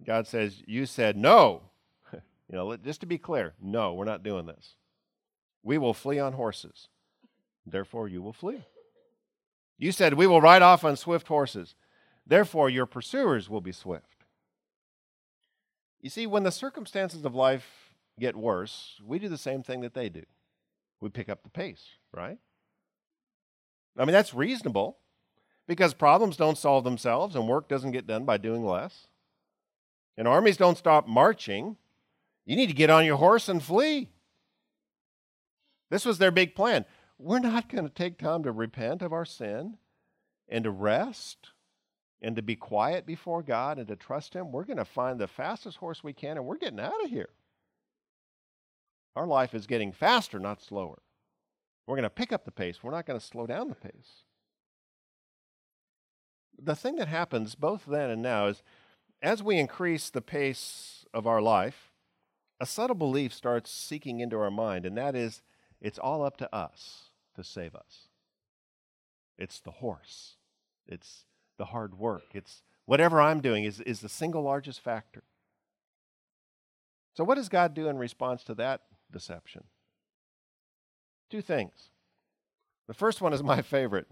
God 0.03 0.27
says, 0.27 0.63
"You 0.65 0.85
said 0.85 1.17
no." 1.17 1.63
you 2.13 2.21
know, 2.49 2.75
just 2.77 3.01
to 3.01 3.05
be 3.05 3.17
clear, 3.17 3.53
no, 3.61 3.93
we're 3.93 4.05
not 4.05 4.23
doing 4.23 4.45
this. 4.45 4.75
We 5.63 5.77
will 5.77 5.93
flee 5.93 6.19
on 6.19 6.33
horses. 6.33 6.87
Therefore, 7.65 8.07
you 8.07 8.21
will 8.21 8.33
flee. 8.33 8.65
You 9.77 9.91
said, 9.91 10.13
"We 10.13 10.27
will 10.27 10.41
ride 10.41 10.61
off 10.61 10.83
on 10.83 10.95
swift 10.95 11.27
horses." 11.27 11.75
Therefore, 12.25 12.69
your 12.69 12.85
pursuers 12.85 13.49
will 13.49 13.61
be 13.61 13.71
swift. 13.71 14.23
You 15.99 16.11
see, 16.11 16.27
when 16.27 16.43
the 16.43 16.51
circumstances 16.51 17.25
of 17.25 17.33
life 17.33 17.95
get 18.19 18.35
worse, 18.35 19.01
we 19.03 19.17
do 19.17 19.27
the 19.27 19.37
same 19.37 19.63
thing 19.63 19.81
that 19.81 19.95
they 19.95 20.09
do. 20.09 20.25
We 21.01 21.09
pick 21.09 21.29
up 21.29 21.43
the 21.43 21.49
pace, 21.49 21.83
right? 22.11 22.37
I 23.97 24.05
mean, 24.05 24.13
that's 24.13 24.33
reasonable. 24.33 24.97
Because 25.67 25.93
problems 25.93 26.35
don't 26.35 26.57
solve 26.57 26.83
themselves 26.83 27.35
and 27.35 27.47
work 27.47 27.69
doesn't 27.69 27.91
get 27.91 28.07
done 28.07 28.25
by 28.25 28.37
doing 28.37 28.65
less. 28.65 29.05
And 30.17 30.27
armies 30.27 30.57
don't 30.57 30.79
stop 30.79 31.07
marching. 31.07 31.77
You 32.43 32.55
need 32.55 32.69
to 32.69 32.73
get 32.73 32.89
on 32.89 33.05
your 33.05 33.17
horse 33.17 33.47
and 33.47 33.61
flee. 33.61 34.09
This 35.91 36.05
was 36.05 36.17
their 36.17 36.31
big 36.31 36.55
plan. 36.55 36.85
We're 37.19 37.37
not 37.37 37.69
going 37.69 37.83
to 37.83 37.93
take 37.93 38.17
time 38.17 38.41
to 38.43 38.51
repent 38.51 39.03
of 39.03 39.13
our 39.13 39.25
sin 39.25 39.77
and 40.47 40.63
to 40.63 40.71
rest 40.71 41.51
and 42.19 42.35
to 42.35 42.41
be 42.41 42.55
quiet 42.55 43.05
before 43.05 43.43
God 43.43 43.77
and 43.77 43.87
to 43.89 43.95
trust 43.95 44.33
Him. 44.33 44.51
We're 44.51 44.65
going 44.65 44.77
to 44.77 44.85
find 44.85 45.19
the 45.19 45.27
fastest 45.27 45.77
horse 45.77 46.03
we 46.03 46.13
can 46.13 46.37
and 46.37 46.47
we're 46.47 46.57
getting 46.57 46.79
out 46.79 47.03
of 47.03 47.11
here. 47.11 47.29
Our 49.15 49.27
life 49.27 49.53
is 49.53 49.67
getting 49.67 49.91
faster, 49.91 50.39
not 50.39 50.61
slower. 50.61 50.99
We're 51.87 51.95
going 51.95 52.03
to 52.03 52.09
pick 52.09 52.31
up 52.31 52.45
the 52.45 52.51
pace. 52.51 52.83
We're 52.83 52.91
not 52.91 53.05
going 53.05 53.19
to 53.19 53.25
slow 53.25 53.47
down 53.47 53.69
the 53.69 53.75
pace 53.75 54.23
the 56.63 56.75
thing 56.75 56.95
that 56.97 57.07
happens 57.07 57.55
both 57.55 57.85
then 57.85 58.09
and 58.09 58.21
now 58.21 58.47
is 58.47 58.63
as 59.21 59.43
we 59.43 59.57
increase 59.57 60.09
the 60.09 60.21
pace 60.21 61.05
of 61.13 61.27
our 61.27 61.41
life, 61.41 61.91
a 62.59 62.65
subtle 62.65 62.95
belief 62.95 63.33
starts 63.33 63.71
seeking 63.71 64.19
into 64.19 64.37
our 64.37 64.51
mind, 64.51 64.85
and 64.85 64.97
that 64.97 65.15
is 65.15 65.41
it's 65.81 65.99
all 65.99 66.23
up 66.23 66.37
to 66.37 66.55
us 66.55 67.09
to 67.35 67.43
save 67.43 67.75
us. 67.75 68.07
It's 69.37 69.59
the 69.59 69.71
horse, 69.71 70.35
it's 70.87 71.25
the 71.57 71.65
hard 71.65 71.97
work, 71.97 72.23
it's 72.33 72.63
whatever 72.85 73.21
I'm 73.21 73.41
doing 73.41 73.63
is, 73.63 73.79
is 73.81 74.01
the 74.01 74.09
single 74.09 74.43
largest 74.43 74.81
factor. 74.81 75.23
So, 77.13 77.23
what 77.23 77.35
does 77.35 77.49
God 77.49 77.73
do 77.73 77.87
in 77.89 77.97
response 77.97 78.43
to 78.45 78.55
that 78.55 78.81
deception? 79.11 79.63
Two 81.29 81.41
things. 81.41 81.89
The 82.87 82.93
first 82.93 83.21
one 83.21 83.33
is 83.33 83.43
my 83.43 83.61
favorite 83.61 84.07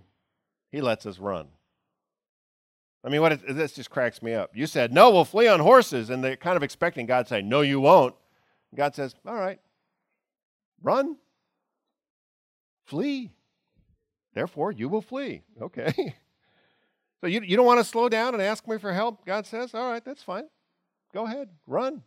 He 0.71 0.81
lets 0.81 1.05
us 1.05 1.19
run. 1.19 1.47
I 3.03 3.09
mean, 3.09 3.21
what 3.21 3.31
is, 3.31 3.39
this 3.49 3.73
just 3.73 3.89
cracks 3.89 4.21
me 4.21 4.33
up. 4.33 4.51
You 4.53 4.67
said, 4.67 4.91
no, 4.91 5.11
we'll 5.11 5.23
flee 5.23 5.47
on 5.47 5.59
horses. 5.59 6.09
And 6.09 6.23
they're 6.23 6.35
kind 6.35 6.57
of 6.57 6.63
expecting 6.63 7.05
God 7.05 7.23
to 7.23 7.29
say, 7.29 7.41
no, 7.41 7.61
you 7.61 7.79
won't. 7.79 8.15
God 8.75 8.95
says, 8.95 9.15
all 9.25 9.35
right, 9.35 9.59
run. 10.81 11.15
Flee. 12.85 13.31
Therefore, 14.33 14.71
you 14.71 14.89
will 14.89 15.01
flee. 15.01 15.43
Okay. 15.61 16.15
So 17.19 17.25
you, 17.25 17.41
you 17.41 17.57
don't 17.57 17.65
want 17.65 17.79
to 17.79 17.83
slow 17.83 18.09
down 18.09 18.35
and 18.35 18.43
ask 18.43 18.67
me 18.67 18.77
for 18.77 18.93
help? 18.93 19.25
God 19.25 19.47
says, 19.47 19.73
all 19.73 19.89
right, 19.89 20.05
that's 20.05 20.21
fine. 20.21 20.43
Go 21.13 21.25
ahead, 21.25 21.49
run 21.65 22.03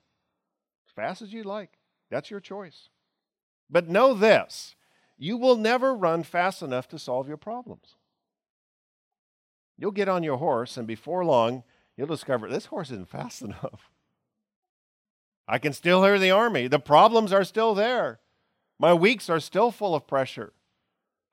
as 0.87 0.93
fast 0.95 1.23
as 1.23 1.33
you 1.33 1.43
like. 1.43 1.71
That's 2.11 2.31
your 2.31 2.41
choice. 2.41 2.89
But 3.71 3.89
know 3.89 4.15
this 4.15 4.75
you 5.17 5.37
will 5.37 5.57
never 5.57 5.95
run 5.95 6.23
fast 6.23 6.63
enough 6.63 6.89
to 6.89 6.99
solve 6.99 7.29
your 7.29 7.37
problems. 7.37 7.95
You'll 9.77 9.91
get 9.93 10.09
on 10.09 10.23
your 10.23 10.39
horse, 10.39 10.77
and 10.77 10.87
before 10.87 11.25
long, 11.25 11.63
you'll 11.97 12.07
discover 12.07 12.49
this 12.49 12.67
horse 12.67 12.91
isn't 12.91 13.09
fast 13.09 13.43
enough. 13.43 13.91
I 15.47 15.59
can 15.59 15.73
still 15.73 16.05
hear 16.05 16.19
the 16.19 16.31
army. 16.31 16.69
The 16.69 16.79
problems 16.79 17.33
are 17.33 17.45
still 17.45 17.75
there. 17.75 18.21
My 18.79 18.95
weeks 18.95 19.29
are 19.29 19.41
still 19.41 19.71
full 19.71 19.95
of 19.95 20.07
pressure. 20.07 20.53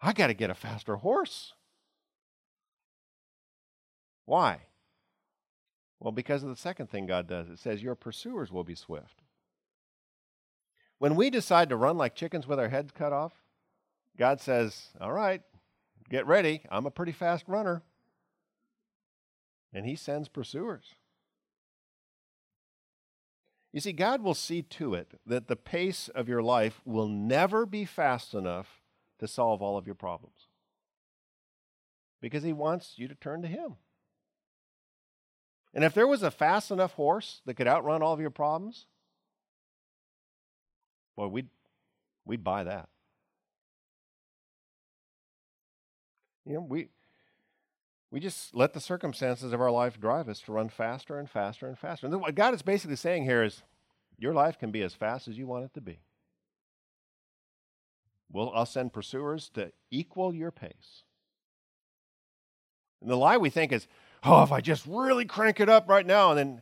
I 0.01 0.11
got 0.11 0.27
to 0.27 0.33
get 0.33 0.49
a 0.49 0.55
faster 0.55 0.97
horse. 0.97 1.53
Why? 4.25 4.63
Well, 5.99 6.11
because 6.11 6.43
of 6.43 6.49
the 6.49 6.55
second 6.55 6.89
thing 6.89 7.05
God 7.05 7.27
does. 7.27 7.49
It 7.49 7.59
says, 7.59 7.81
Your 7.81 7.95
pursuers 7.95 8.51
will 8.51 8.63
be 8.63 8.75
swift. 8.75 9.21
When 10.99 11.15
we 11.15 11.29
decide 11.29 11.69
to 11.69 11.75
run 11.75 11.97
like 11.97 12.15
chickens 12.15 12.47
with 12.47 12.59
our 12.59 12.69
heads 12.69 12.91
cut 12.91 13.13
off, 13.13 13.33
God 14.17 14.41
says, 14.41 14.87
All 14.99 15.11
right, 15.11 15.41
get 16.09 16.25
ready. 16.25 16.61
I'm 16.71 16.85
a 16.85 16.91
pretty 16.91 17.11
fast 17.11 17.45
runner. 17.47 17.83
And 19.73 19.85
He 19.85 19.95
sends 19.95 20.27
pursuers. 20.27 20.95
You 23.71 23.81
see, 23.81 23.93
God 23.93 24.23
will 24.23 24.33
see 24.33 24.63
to 24.63 24.95
it 24.95 25.19
that 25.25 25.47
the 25.47 25.55
pace 25.55 26.09
of 26.09 26.27
your 26.27 26.41
life 26.41 26.81
will 26.83 27.07
never 27.07 27.65
be 27.65 27.85
fast 27.85 28.33
enough 28.33 28.81
to 29.19 29.27
solve 29.27 29.61
all 29.61 29.77
of 29.77 29.85
your 29.85 29.95
problems. 29.95 30.47
Because 32.21 32.41
He 32.41 32.53
wants 32.53 32.93
you 32.95 33.07
to 33.07 33.15
turn 33.15 33.43
to 33.43 33.47
Him. 33.47 33.75
And 35.75 35.83
if 35.83 35.93
there 35.93 36.07
was 36.07 36.23
a 36.23 36.31
fast 36.31 36.71
enough 36.71 36.93
horse 36.93 37.41
that 37.45 37.53
could 37.53 37.67
outrun 37.67 38.01
all 38.01 38.13
of 38.13 38.21
your 38.21 38.31
problems, 38.31 38.87
well, 41.17 41.29
we'd, 41.29 41.49
we'd 42.25 42.43
buy 42.43 42.63
that. 42.63 42.87
You 46.45 46.53
know, 46.53 46.61
we, 46.61 46.87
we 48.09 48.21
just 48.21 48.55
let 48.55 48.73
the 48.73 48.79
circumstances 48.79 49.51
of 49.51 49.59
our 49.59 49.71
life 49.71 49.99
drive 49.99 50.29
us 50.29 50.39
to 50.41 50.53
run 50.53 50.69
faster 50.69 51.19
and 51.19 51.29
faster 51.29 51.67
and 51.67 51.77
faster. 51.77 52.07
And 52.07 52.21
what 52.21 52.35
God 52.35 52.53
is 52.53 52.61
basically 52.61 52.95
saying 52.95 53.25
here 53.25 53.43
is 53.43 53.63
your 54.17 54.33
life 54.33 54.57
can 54.57 54.71
be 54.71 54.81
as 54.81 54.93
fast 54.93 55.27
as 55.27 55.37
you 55.37 55.45
want 55.45 55.65
it 55.65 55.73
to 55.73 55.81
be. 55.81 55.99
Well, 58.31 58.51
I'll 58.55 58.65
send 58.65 58.93
pursuers 58.93 59.49
to 59.55 59.71
equal 59.91 60.33
your 60.33 60.51
pace. 60.51 61.03
And 63.01 63.09
the 63.09 63.15
lie 63.15 63.37
we 63.37 63.49
think 63.49 63.71
is, 63.71 63.87
oh, 64.23 64.43
if 64.43 64.51
I 64.51 64.61
just 64.61 64.85
really 64.87 65.25
crank 65.25 65.59
it 65.59 65.69
up 65.69 65.89
right 65.89 66.05
now, 66.05 66.31
and 66.31 66.39
then 66.39 66.61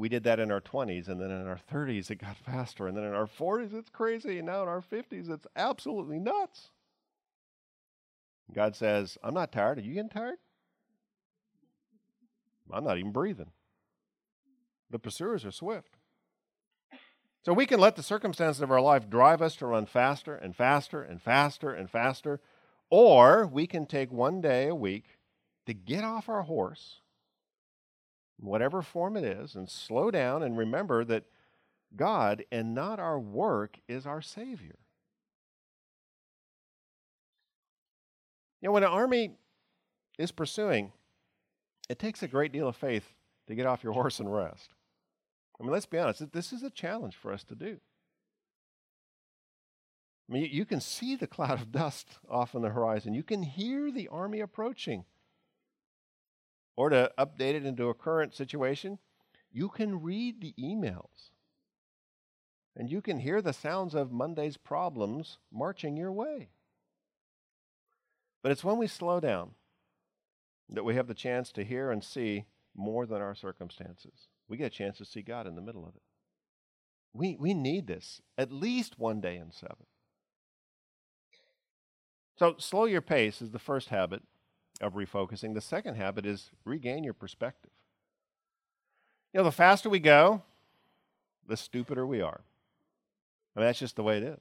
we 0.00 0.08
did 0.08 0.24
that 0.24 0.40
in 0.40 0.50
our 0.50 0.62
20s, 0.62 1.08
and 1.08 1.20
then 1.20 1.30
in 1.30 1.46
our 1.46 1.60
30s, 1.70 2.10
it 2.10 2.16
got 2.16 2.36
faster, 2.46 2.88
and 2.88 2.96
then 2.96 3.04
in 3.04 3.12
our 3.12 3.26
40s, 3.26 3.74
it's 3.74 3.90
crazy, 3.90 4.38
and 4.38 4.46
now 4.46 4.62
in 4.62 4.68
our 4.68 4.80
50s, 4.80 5.30
it's 5.30 5.46
absolutely 5.54 6.18
nuts. 6.18 6.70
God 8.52 8.74
says, 8.74 9.18
I'm 9.22 9.34
not 9.34 9.52
tired. 9.52 9.78
Are 9.78 9.82
you 9.82 9.94
getting 9.94 10.08
tired? 10.08 10.38
I'm 12.72 12.84
not 12.84 12.98
even 12.98 13.12
breathing. 13.12 13.50
The 14.90 14.98
pursuers 14.98 15.44
are 15.44 15.52
swift. 15.52 15.96
So 17.42 17.52
we 17.52 17.66
can 17.66 17.78
let 17.80 17.96
the 17.96 18.02
circumstances 18.02 18.60
of 18.60 18.70
our 18.70 18.80
life 18.80 19.08
drive 19.08 19.40
us 19.40 19.56
to 19.56 19.66
run 19.66 19.86
faster 19.86 20.34
and 20.34 20.54
faster 20.54 21.02
and 21.02 21.22
faster 21.22 21.72
and 21.72 21.88
faster, 21.88 22.40
or 22.90 23.46
we 23.46 23.66
can 23.66 23.86
take 23.86 24.10
one 24.10 24.40
day 24.40 24.68
a 24.68 24.74
week 24.74 25.18
to 25.66 25.74
get 25.74 26.04
off 26.04 26.28
our 26.28 26.42
horse, 26.42 27.00
whatever 28.40 28.82
form 28.82 29.16
it 29.16 29.24
is, 29.24 29.54
and 29.54 29.68
slow 29.68 30.10
down 30.10 30.42
and 30.42 30.56
remember 30.56 31.04
that 31.04 31.24
God 31.96 32.44
and 32.50 32.74
not 32.74 32.98
our 32.98 33.18
work 33.18 33.78
is 33.88 34.06
our 34.06 34.22
Savior. 34.22 34.78
You 38.60 38.68
know, 38.68 38.72
when 38.72 38.84
an 38.84 38.90
army 38.90 39.32
is 40.18 40.32
pursuing, 40.32 40.92
it 41.88 41.98
takes 41.98 42.22
a 42.22 42.28
great 42.28 42.52
deal 42.52 42.68
of 42.68 42.76
faith 42.76 43.14
to 43.46 43.54
get 43.54 43.66
off 43.66 43.82
your 43.82 43.92
horse 43.94 44.20
and 44.20 44.32
rest. 44.32 44.70
I 45.58 45.62
mean, 45.62 45.72
let's 45.72 45.86
be 45.86 45.98
honest, 45.98 46.32
this 46.32 46.52
is 46.52 46.62
a 46.62 46.70
challenge 46.70 47.16
for 47.16 47.32
us 47.32 47.44
to 47.44 47.54
do. 47.54 47.78
I 50.28 50.32
mean, 50.32 50.48
you 50.50 50.64
can 50.64 50.80
see 50.80 51.16
the 51.16 51.26
cloud 51.26 51.60
of 51.60 51.72
dust 51.72 52.06
off 52.28 52.54
on 52.54 52.62
the 52.62 52.70
horizon. 52.70 53.14
You 53.14 53.22
can 53.22 53.42
hear 53.42 53.90
the 53.90 54.08
army 54.08 54.40
approaching. 54.40 55.04
Or 56.80 56.88
to 56.88 57.12
update 57.18 57.52
it 57.52 57.66
into 57.66 57.90
a 57.90 57.94
current 57.94 58.34
situation, 58.34 58.98
you 59.52 59.68
can 59.68 60.00
read 60.00 60.40
the 60.40 60.54
emails. 60.58 61.28
And 62.74 62.90
you 62.90 63.02
can 63.02 63.18
hear 63.18 63.42
the 63.42 63.52
sounds 63.52 63.94
of 63.94 64.10
Monday's 64.10 64.56
problems 64.56 65.36
marching 65.52 65.98
your 65.98 66.10
way. 66.10 66.48
But 68.42 68.50
it's 68.50 68.64
when 68.64 68.78
we 68.78 68.86
slow 68.86 69.20
down 69.20 69.50
that 70.70 70.82
we 70.84 70.94
have 70.94 71.06
the 71.06 71.12
chance 71.12 71.52
to 71.52 71.64
hear 71.64 71.90
and 71.90 72.02
see 72.02 72.46
more 72.74 73.04
than 73.04 73.20
our 73.20 73.34
circumstances. 73.34 74.28
We 74.48 74.56
get 74.56 74.72
a 74.72 74.74
chance 74.74 74.96
to 74.96 75.04
see 75.04 75.20
God 75.20 75.46
in 75.46 75.56
the 75.56 75.60
middle 75.60 75.84
of 75.84 75.94
it. 75.94 76.02
We, 77.12 77.36
we 77.38 77.52
need 77.52 77.88
this 77.88 78.22
at 78.38 78.50
least 78.50 78.98
one 78.98 79.20
day 79.20 79.36
in 79.36 79.52
seven. 79.52 79.84
So, 82.38 82.54
slow 82.56 82.86
your 82.86 83.02
pace 83.02 83.42
is 83.42 83.50
the 83.50 83.58
first 83.58 83.90
habit 83.90 84.22
of 84.80 84.94
refocusing. 84.94 85.54
The 85.54 85.60
second 85.60 85.96
habit 85.96 86.26
is 86.26 86.50
regain 86.64 87.04
your 87.04 87.14
perspective. 87.14 87.70
You 89.32 89.38
know, 89.38 89.44
the 89.44 89.52
faster 89.52 89.88
we 89.88 90.00
go, 90.00 90.42
the 91.46 91.56
stupider 91.56 92.06
we 92.06 92.20
are. 92.20 92.40
I 93.54 93.60
mean, 93.60 93.66
that's 93.66 93.78
just 93.78 93.96
the 93.96 94.02
way 94.02 94.16
it 94.18 94.22
is. 94.22 94.40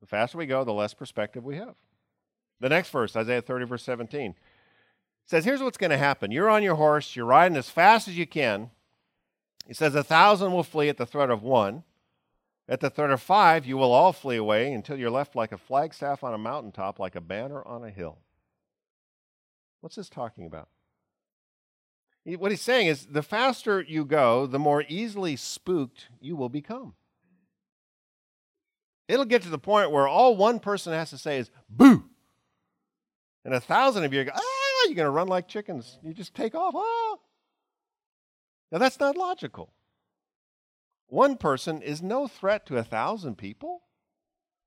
The 0.00 0.06
faster 0.06 0.38
we 0.38 0.46
go, 0.46 0.64
the 0.64 0.72
less 0.72 0.94
perspective 0.94 1.44
we 1.44 1.56
have. 1.56 1.74
The 2.60 2.68
next 2.68 2.90
verse, 2.90 3.16
Isaiah 3.16 3.42
30, 3.42 3.64
verse 3.66 3.82
17, 3.82 4.34
says, 5.26 5.44
Here's 5.44 5.62
what's 5.62 5.78
going 5.78 5.90
to 5.90 5.98
happen. 5.98 6.30
You're 6.30 6.50
on 6.50 6.62
your 6.62 6.74
horse, 6.74 7.16
you're 7.16 7.26
riding 7.26 7.56
as 7.56 7.70
fast 7.70 8.08
as 8.08 8.16
you 8.16 8.26
can. 8.26 8.70
He 9.66 9.74
says, 9.74 9.94
A 9.94 10.02
thousand 10.02 10.52
will 10.52 10.62
flee 10.62 10.88
at 10.88 10.96
the 10.96 11.06
threat 11.06 11.30
of 11.30 11.42
one. 11.42 11.84
At 12.68 12.80
the 12.80 12.90
threat 12.90 13.10
of 13.10 13.20
five, 13.20 13.66
you 13.66 13.76
will 13.76 13.92
all 13.92 14.12
flee 14.12 14.36
away 14.36 14.72
until 14.72 14.96
you're 14.96 15.10
left 15.10 15.34
like 15.34 15.50
a 15.50 15.58
flagstaff 15.58 16.22
on 16.22 16.34
a 16.34 16.38
mountaintop, 16.38 17.00
like 17.00 17.16
a 17.16 17.20
banner 17.20 17.66
on 17.66 17.82
a 17.82 17.90
hill. 17.90 18.18
What's 19.80 19.96
this 19.96 20.08
talking 20.08 20.46
about? 20.46 20.68
What 22.24 22.50
he's 22.50 22.60
saying 22.60 22.88
is 22.88 23.06
the 23.06 23.22
faster 23.22 23.80
you 23.80 24.04
go, 24.04 24.46
the 24.46 24.58
more 24.58 24.84
easily 24.88 25.36
spooked 25.36 26.08
you 26.20 26.36
will 26.36 26.50
become. 26.50 26.94
It'll 29.08 29.24
get 29.24 29.42
to 29.42 29.48
the 29.48 29.58
point 29.58 29.90
where 29.90 30.06
all 30.06 30.36
one 30.36 30.60
person 30.60 30.92
has 30.92 31.10
to 31.10 31.18
say 31.18 31.38
is 31.38 31.50
boo. 31.68 32.04
And 33.44 33.54
a 33.54 33.60
thousand 33.60 34.04
of 34.04 34.12
you 34.12 34.24
go, 34.24 34.32
ah, 34.34 34.84
you're 34.84 34.94
going 34.94 35.06
to 35.06 35.10
run 35.10 35.28
like 35.28 35.48
chickens. 35.48 35.98
You 36.02 36.12
just 36.12 36.34
take 36.34 36.54
off. 36.54 36.74
Ah. 36.76 37.16
Now 38.70 38.78
that's 38.78 39.00
not 39.00 39.16
logical. 39.16 39.72
One 41.08 41.36
person 41.36 41.82
is 41.82 42.02
no 42.02 42.28
threat 42.28 42.66
to 42.66 42.76
a 42.76 42.84
thousand 42.84 43.36
people. 43.36 43.82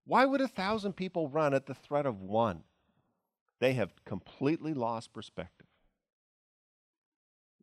Why 0.05 0.25
would 0.25 0.41
a 0.41 0.47
thousand 0.47 0.93
people 0.93 1.29
run 1.29 1.53
at 1.53 1.67
the 1.67 1.73
threat 1.73 2.05
of 2.05 2.19
one? 2.19 2.63
They 3.63 3.75
have 3.75 3.93
completely 4.03 4.73
lost 4.73 5.13
perspective. 5.13 5.67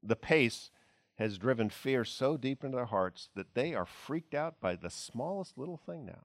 The 0.02 0.16
pace 0.16 0.70
has 1.16 1.36
driven 1.36 1.68
fear 1.68 2.06
so 2.06 2.38
deep 2.38 2.64
into 2.64 2.78
their 2.78 2.86
hearts 2.86 3.28
that 3.34 3.52
they 3.52 3.74
are 3.74 3.84
freaked 3.84 4.34
out 4.34 4.62
by 4.62 4.76
the 4.76 4.88
smallest 4.88 5.58
little 5.58 5.76
thing 5.76 6.06
now. 6.06 6.24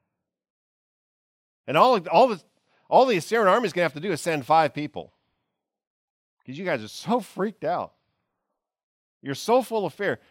And 1.68 1.76
all, 1.76 2.00
all 2.08 2.30
the 2.30 2.42
all 2.88 3.06
the 3.06 3.18
Assyrian 3.18 3.50
army 3.50 3.66
is 3.66 3.74
going 3.74 3.82
to 3.82 3.94
have 3.94 4.02
to 4.02 4.08
do 4.08 4.14
is 4.14 4.22
send 4.22 4.46
five 4.46 4.74
people 4.74 5.12
because 6.40 6.58
you 6.58 6.64
guys 6.64 6.82
are 6.82 6.88
so 6.88 7.20
freaked 7.20 7.66
out. 7.66 7.96
You're 9.22 9.36
so 9.36 9.62
full 9.62 9.86
of 9.86 9.94
fear. 9.94 10.22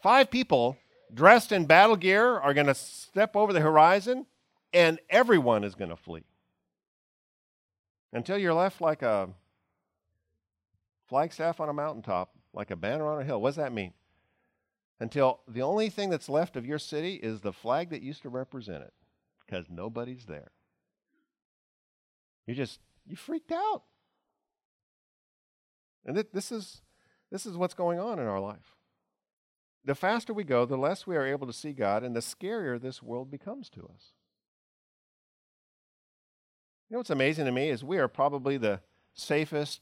Five 0.00 0.30
people 0.30 0.76
dressed 1.12 1.50
in 1.50 1.66
battle 1.66 1.96
gear 1.96 2.38
are 2.38 2.54
going 2.54 2.68
to 2.68 2.74
step 2.76 3.34
over 3.34 3.52
the 3.52 3.58
horizon, 3.58 4.26
and 4.72 5.00
everyone 5.10 5.64
is 5.64 5.74
going 5.74 5.90
to 5.90 5.96
flee 5.96 6.22
until 8.12 8.38
you're 8.38 8.54
left 8.54 8.80
like 8.80 9.02
a 9.02 9.28
flagstaff 11.08 11.60
on 11.60 11.68
a 11.68 11.72
mountaintop, 11.72 12.30
like 12.52 12.70
a 12.70 12.76
banner 12.76 13.06
on 13.06 13.20
a 13.20 13.24
hill. 13.24 13.40
What 13.40 13.50
does 13.50 13.56
that 13.56 13.72
mean? 13.72 13.92
Until 14.98 15.40
the 15.46 15.62
only 15.62 15.90
thing 15.90 16.10
that's 16.10 16.28
left 16.28 16.56
of 16.56 16.64
your 16.64 16.78
city 16.78 17.14
is 17.14 17.40
the 17.40 17.52
flag 17.52 17.90
that 17.90 18.02
used 18.02 18.22
to 18.22 18.28
represent 18.28 18.82
it, 18.82 18.94
because 19.44 19.66
nobody's 19.68 20.24
there. 20.26 20.52
You 22.46 22.54
just, 22.54 22.80
you 23.06 23.16
freaked 23.16 23.52
out. 23.52 23.82
And 26.06 26.14
th- 26.14 26.28
this 26.32 26.50
is 26.52 26.80
this 27.30 27.44
is 27.44 27.56
what's 27.56 27.74
going 27.74 27.98
on 27.98 28.18
in 28.18 28.26
our 28.26 28.40
life. 28.40 28.76
The 29.84 29.94
faster 29.94 30.32
we 30.32 30.44
go, 30.44 30.64
the 30.64 30.76
less 30.76 31.06
we 31.06 31.16
are 31.16 31.26
able 31.26 31.46
to 31.46 31.52
see 31.52 31.72
God, 31.72 32.02
and 32.02 32.14
the 32.14 32.20
scarier 32.20 32.80
this 32.80 33.02
world 33.02 33.30
becomes 33.30 33.68
to 33.70 33.82
us. 33.82 34.12
You 36.88 36.94
know 36.94 36.98
what's 36.98 37.10
amazing 37.10 37.46
to 37.46 37.52
me 37.52 37.68
is 37.70 37.82
we 37.82 37.98
are 37.98 38.06
probably 38.06 38.58
the 38.58 38.80
safest, 39.12 39.80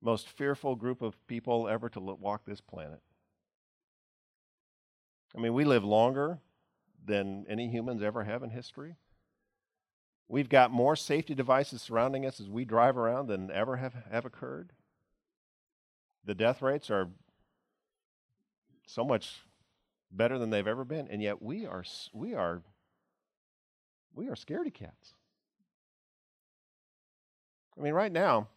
most 0.00 0.28
fearful 0.28 0.74
group 0.74 1.02
of 1.02 1.14
people 1.26 1.68
ever 1.68 1.90
to 1.90 2.00
walk 2.00 2.46
this 2.46 2.62
planet. 2.62 3.00
I 5.36 5.40
mean, 5.40 5.52
we 5.52 5.64
live 5.64 5.84
longer 5.84 6.38
than 7.04 7.44
any 7.48 7.68
humans 7.68 8.02
ever 8.02 8.24
have 8.24 8.42
in 8.42 8.50
history. 8.50 8.96
We've 10.26 10.48
got 10.48 10.70
more 10.70 10.96
safety 10.96 11.34
devices 11.34 11.82
surrounding 11.82 12.24
us 12.24 12.40
as 12.40 12.48
we 12.48 12.64
drive 12.64 12.96
around 12.96 13.26
than 13.26 13.50
ever 13.50 13.76
have, 13.76 13.94
have 14.10 14.24
occurred. 14.24 14.72
The 16.24 16.34
death 16.34 16.62
rates 16.62 16.90
are 16.90 17.10
so 18.86 19.04
much 19.04 19.42
better 20.10 20.38
than 20.38 20.48
they've 20.48 20.66
ever 20.66 20.84
been, 20.84 21.08
and 21.08 21.22
yet 21.22 21.42
we 21.42 21.66
are 21.66 21.84
we 22.14 22.34
are 22.34 22.62
we 24.14 24.28
are 24.28 24.34
scaredy 24.34 24.72
cats. 24.72 25.14
I 27.78 27.82
mean, 27.82 27.92
right 27.92 28.12
now, 28.12 28.48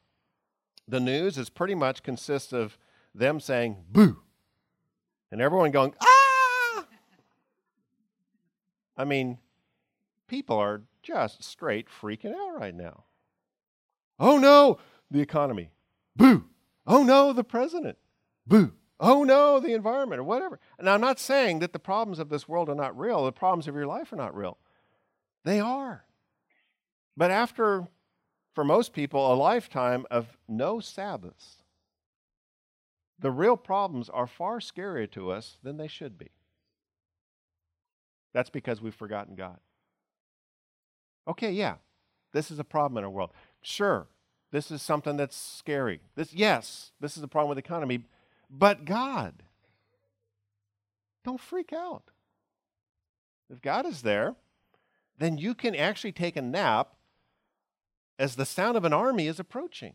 the 0.87 0.99
news 0.99 1.37
is 1.37 1.49
pretty 1.49 1.75
much 1.75 2.03
consists 2.03 2.53
of 2.53 2.77
them 3.13 3.39
saying 3.39 3.77
boo, 3.89 4.21
and 5.31 5.41
everyone 5.41 5.71
going 5.71 5.93
ah. 5.99 6.85
I 8.95 9.05
mean, 9.05 9.37
people 10.27 10.57
are 10.57 10.83
just 11.01 11.43
straight 11.43 11.87
freaking 11.89 12.33
out 12.33 12.59
right 12.59 12.75
now. 12.75 13.03
Oh 14.19 14.37
no, 14.37 14.77
the 15.11 15.21
economy. 15.21 15.71
Boo. 16.15 16.45
Oh 16.85 17.03
no, 17.03 17.33
the 17.33 17.43
president. 17.43 17.97
Boo. 18.45 18.73
Oh 18.99 19.23
no, 19.23 19.59
the 19.59 19.73
environment 19.73 20.19
or 20.19 20.23
whatever. 20.23 20.59
And 20.79 20.89
I'm 20.89 21.01
not 21.01 21.19
saying 21.19 21.59
that 21.59 21.73
the 21.73 21.79
problems 21.79 22.17
of 22.17 22.29
this 22.29 22.47
world 22.47 22.69
are 22.69 22.75
not 22.75 22.97
real, 22.97 23.25
the 23.25 23.31
problems 23.31 23.67
of 23.67 23.75
your 23.75 23.85
life 23.85 24.11
are 24.11 24.17
not 24.17 24.35
real. 24.35 24.57
They 25.43 25.59
are. 25.59 26.05
But 27.15 27.31
after, 27.31 27.87
for 28.57 28.63
most 28.63 28.91
people, 28.91 29.31
a 29.31 29.35
lifetime 29.35 30.07
of 30.09 30.35
no 30.47 30.79
Sabbaths, 30.79 31.57
the 33.19 33.29
real 33.29 33.55
problems 33.55 34.09
are 34.09 34.25
far 34.25 34.57
scarier 34.57 35.11
to 35.11 35.29
us 35.29 35.59
than 35.61 35.77
they 35.77 35.87
should 35.87 36.17
be. 36.17 36.31
That's 38.33 38.49
because 38.49 38.81
we've 38.81 38.95
forgotten 38.95 39.35
God. 39.35 39.59
Okay, 41.27 41.51
yeah, 41.51 41.75
this 42.33 42.49
is 42.49 42.57
a 42.57 42.63
problem 42.63 42.97
in 42.97 43.03
our 43.03 43.11
world. 43.11 43.29
Sure, 43.61 44.07
this 44.51 44.71
is 44.71 44.81
something 44.81 45.17
that's 45.17 45.37
scary. 45.37 46.01
This, 46.15 46.33
yes, 46.33 46.93
this 46.99 47.15
is 47.15 47.21
a 47.21 47.27
problem 47.27 47.49
with 47.49 47.63
the 47.63 47.67
economy, 47.69 48.05
but 48.49 48.85
God. 48.85 49.43
Don't 51.23 51.39
freak 51.39 51.73
out. 51.73 52.09
If 53.51 53.61
God 53.61 53.85
is 53.85 54.01
there, 54.01 54.33
then 55.19 55.37
you 55.37 55.53
can 55.53 55.75
actually 55.75 56.11
take 56.11 56.35
a 56.35 56.41
nap 56.41 56.95
as 58.19 58.35
the 58.35 58.45
sound 58.45 58.77
of 58.77 58.85
an 58.85 58.93
army 58.93 59.27
is 59.27 59.39
approaching. 59.39 59.93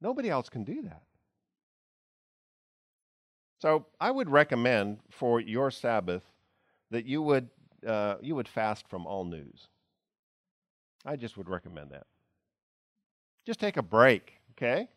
Nobody 0.00 0.30
else 0.30 0.48
can 0.48 0.64
do 0.64 0.82
that. 0.82 1.02
So 3.60 3.86
I 4.00 4.10
would 4.10 4.30
recommend 4.30 5.00
for 5.10 5.40
your 5.40 5.70
Sabbath 5.70 6.22
that 6.90 7.04
you 7.04 7.20
would 7.22 7.50
uh, 7.86 8.16
you 8.20 8.34
would 8.34 8.48
fast 8.48 8.88
from 8.88 9.06
all 9.06 9.24
news. 9.24 9.68
I 11.04 11.16
just 11.16 11.36
would 11.36 11.48
recommend 11.48 11.90
that. 11.90 12.06
Just 13.46 13.60
take 13.60 13.76
a 13.76 13.82
break, 13.82 14.34
okay? 14.52 14.88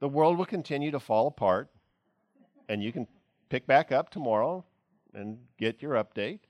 The 0.00 0.08
world 0.08 0.36
will 0.36 0.44
continue 0.44 0.90
to 0.90 1.00
fall 1.00 1.26
apart, 1.26 1.70
and 2.68 2.82
you 2.82 2.92
can 2.92 3.06
pick 3.48 3.66
back 3.66 3.90
up 3.90 4.10
tomorrow 4.10 4.64
and 5.14 5.38
get 5.58 5.80
your 5.80 5.94
update. 5.94 6.40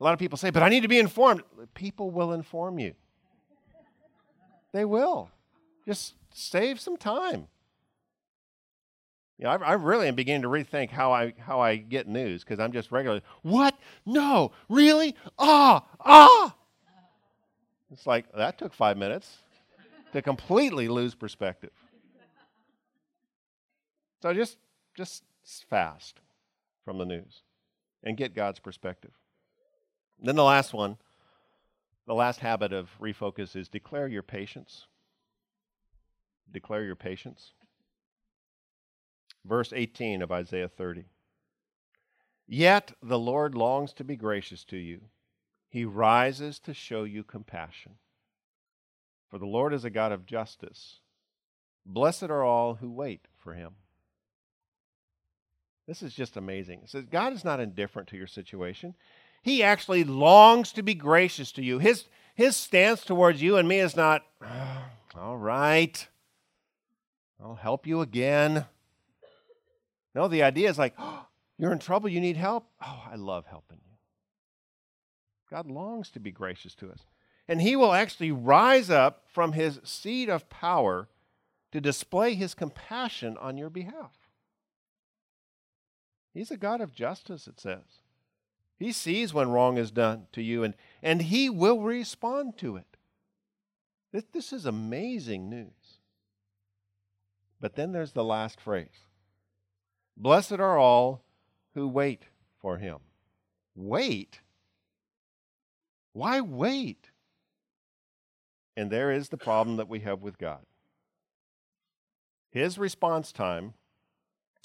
A 0.00 0.04
lot 0.04 0.14
of 0.14 0.18
people 0.18 0.38
say, 0.38 0.50
but 0.50 0.62
I 0.62 0.68
need 0.70 0.80
to 0.80 0.88
be 0.88 0.98
informed. 0.98 1.42
People 1.74 2.10
will 2.10 2.32
inform 2.32 2.78
you. 2.78 2.94
They 4.72 4.84
will. 4.84 5.30
Just 5.86 6.14
save 6.32 6.80
some 6.80 6.96
time. 6.96 7.48
You 9.38 9.44
know, 9.44 9.50
I, 9.50 9.56
I 9.56 9.72
really 9.72 10.08
am 10.08 10.14
beginning 10.14 10.42
to 10.42 10.48
rethink 10.48 10.90
how 10.90 11.12
I 11.12 11.34
how 11.38 11.60
I 11.60 11.76
get 11.76 12.06
news 12.06 12.44
because 12.44 12.60
I'm 12.60 12.72
just 12.72 12.92
regularly, 12.92 13.22
what? 13.42 13.74
No, 14.04 14.52
really? 14.68 15.16
Ah, 15.38 15.84
ah. 15.98 16.54
It's 17.90 18.06
like 18.06 18.30
that 18.32 18.58
took 18.58 18.72
five 18.72 18.96
minutes 18.96 19.38
to 20.12 20.22
completely 20.22 20.88
lose 20.88 21.14
perspective. 21.14 21.72
So 24.22 24.34
just 24.34 24.58
just 24.94 25.24
fast 25.68 26.20
from 26.84 26.98
the 26.98 27.06
news 27.06 27.42
and 28.04 28.16
get 28.16 28.34
God's 28.34 28.60
perspective. 28.60 29.12
Then 30.22 30.36
the 30.36 30.44
last 30.44 30.74
one, 30.74 30.98
the 32.06 32.14
last 32.14 32.40
habit 32.40 32.72
of 32.72 32.90
refocus 33.00 33.56
is 33.56 33.68
declare 33.68 34.06
your 34.06 34.22
patience. 34.22 34.86
Declare 36.52 36.84
your 36.84 36.96
patience. 36.96 37.52
Verse 39.44 39.72
18 39.72 40.20
of 40.20 40.30
Isaiah 40.30 40.68
30. 40.68 41.06
Yet 42.46 42.92
the 43.02 43.18
Lord 43.18 43.54
longs 43.54 43.92
to 43.94 44.04
be 44.04 44.16
gracious 44.16 44.64
to 44.64 44.76
you. 44.76 45.02
He 45.68 45.84
rises 45.84 46.58
to 46.60 46.74
show 46.74 47.04
you 47.04 47.22
compassion. 47.22 47.92
For 49.30 49.38
the 49.38 49.46
Lord 49.46 49.72
is 49.72 49.84
a 49.84 49.90
God 49.90 50.10
of 50.10 50.26
justice. 50.26 50.98
Blessed 51.86 52.24
are 52.24 52.42
all 52.42 52.74
who 52.74 52.90
wait 52.90 53.28
for 53.36 53.54
him. 53.54 53.76
This 55.86 56.02
is 56.02 56.12
just 56.12 56.36
amazing. 56.36 56.80
It 56.82 56.90
says 56.90 57.04
God 57.06 57.32
is 57.32 57.44
not 57.44 57.60
indifferent 57.60 58.08
to 58.08 58.16
your 58.16 58.26
situation. 58.26 58.94
He 59.42 59.62
actually 59.62 60.04
longs 60.04 60.72
to 60.72 60.82
be 60.82 60.94
gracious 60.94 61.52
to 61.52 61.62
you. 61.62 61.78
His, 61.78 62.04
his 62.34 62.56
stance 62.56 63.04
towards 63.04 63.40
you 63.40 63.56
and 63.56 63.68
me 63.68 63.78
is 63.78 63.96
not, 63.96 64.22
oh, 64.44 64.84
all 65.18 65.36
right, 65.36 66.06
I'll 67.42 67.54
help 67.54 67.86
you 67.86 68.00
again. 68.00 68.66
No, 70.14 70.28
the 70.28 70.42
idea 70.42 70.68
is 70.68 70.78
like, 70.78 70.94
oh, 70.98 71.26
you're 71.58 71.72
in 71.72 71.78
trouble, 71.78 72.08
you 72.08 72.20
need 72.20 72.36
help. 72.36 72.66
Oh, 72.84 73.02
I 73.10 73.16
love 73.16 73.46
helping 73.46 73.78
you. 73.84 73.96
God 75.50 75.66
longs 75.66 76.10
to 76.10 76.20
be 76.20 76.30
gracious 76.30 76.74
to 76.76 76.90
us. 76.90 77.00
And 77.48 77.60
he 77.60 77.74
will 77.74 77.92
actually 77.92 78.30
rise 78.30 78.90
up 78.90 79.24
from 79.26 79.52
his 79.52 79.80
seat 79.82 80.28
of 80.28 80.48
power 80.48 81.08
to 81.72 81.80
display 81.80 82.34
his 82.34 82.54
compassion 82.54 83.36
on 83.38 83.56
your 83.56 83.70
behalf. 83.70 84.12
He's 86.32 86.50
a 86.50 86.56
God 86.56 86.80
of 86.80 86.94
justice, 86.94 87.48
it 87.48 87.58
says. 87.58 87.99
He 88.80 88.92
sees 88.92 89.34
when 89.34 89.50
wrong 89.50 89.76
is 89.76 89.90
done 89.90 90.26
to 90.32 90.42
you, 90.42 90.64
and, 90.64 90.74
and 91.02 91.20
he 91.20 91.50
will 91.50 91.80
respond 91.80 92.56
to 92.58 92.76
it. 92.76 92.96
This, 94.10 94.24
this 94.32 94.52
is 94.54 94.64
amazing 94.64 95.50
news. 95.50 95.98
But 97.60 97.76
then 97.76 97.92
there's 97.92 98.12
the 98.12 98.24
last 98.24 98.58
phrase 98.58 99.06
Blessed 100.16 100.52
are 100.52 100.78
all 100.78 101.22
who 101.74 101.86
wait 101.86 102.24
for 102.58 102.78
him. 102.78 102.98
Wait? 103.76 104.40
Why 106.14 106.40
wait? 106.40 107.10
And 108.78 108.90
there 108.90 109.12
is 109.12 109.28
the 109.28 109.36
problem 109.36 109.76
that 109.76 109.90
we 109.90 110.00
have 110.00 110.22
with 110.22 110.38
God. 110.38 110.64
His 112.50 112.78
response 112.78 113.30
time 113.30 113.74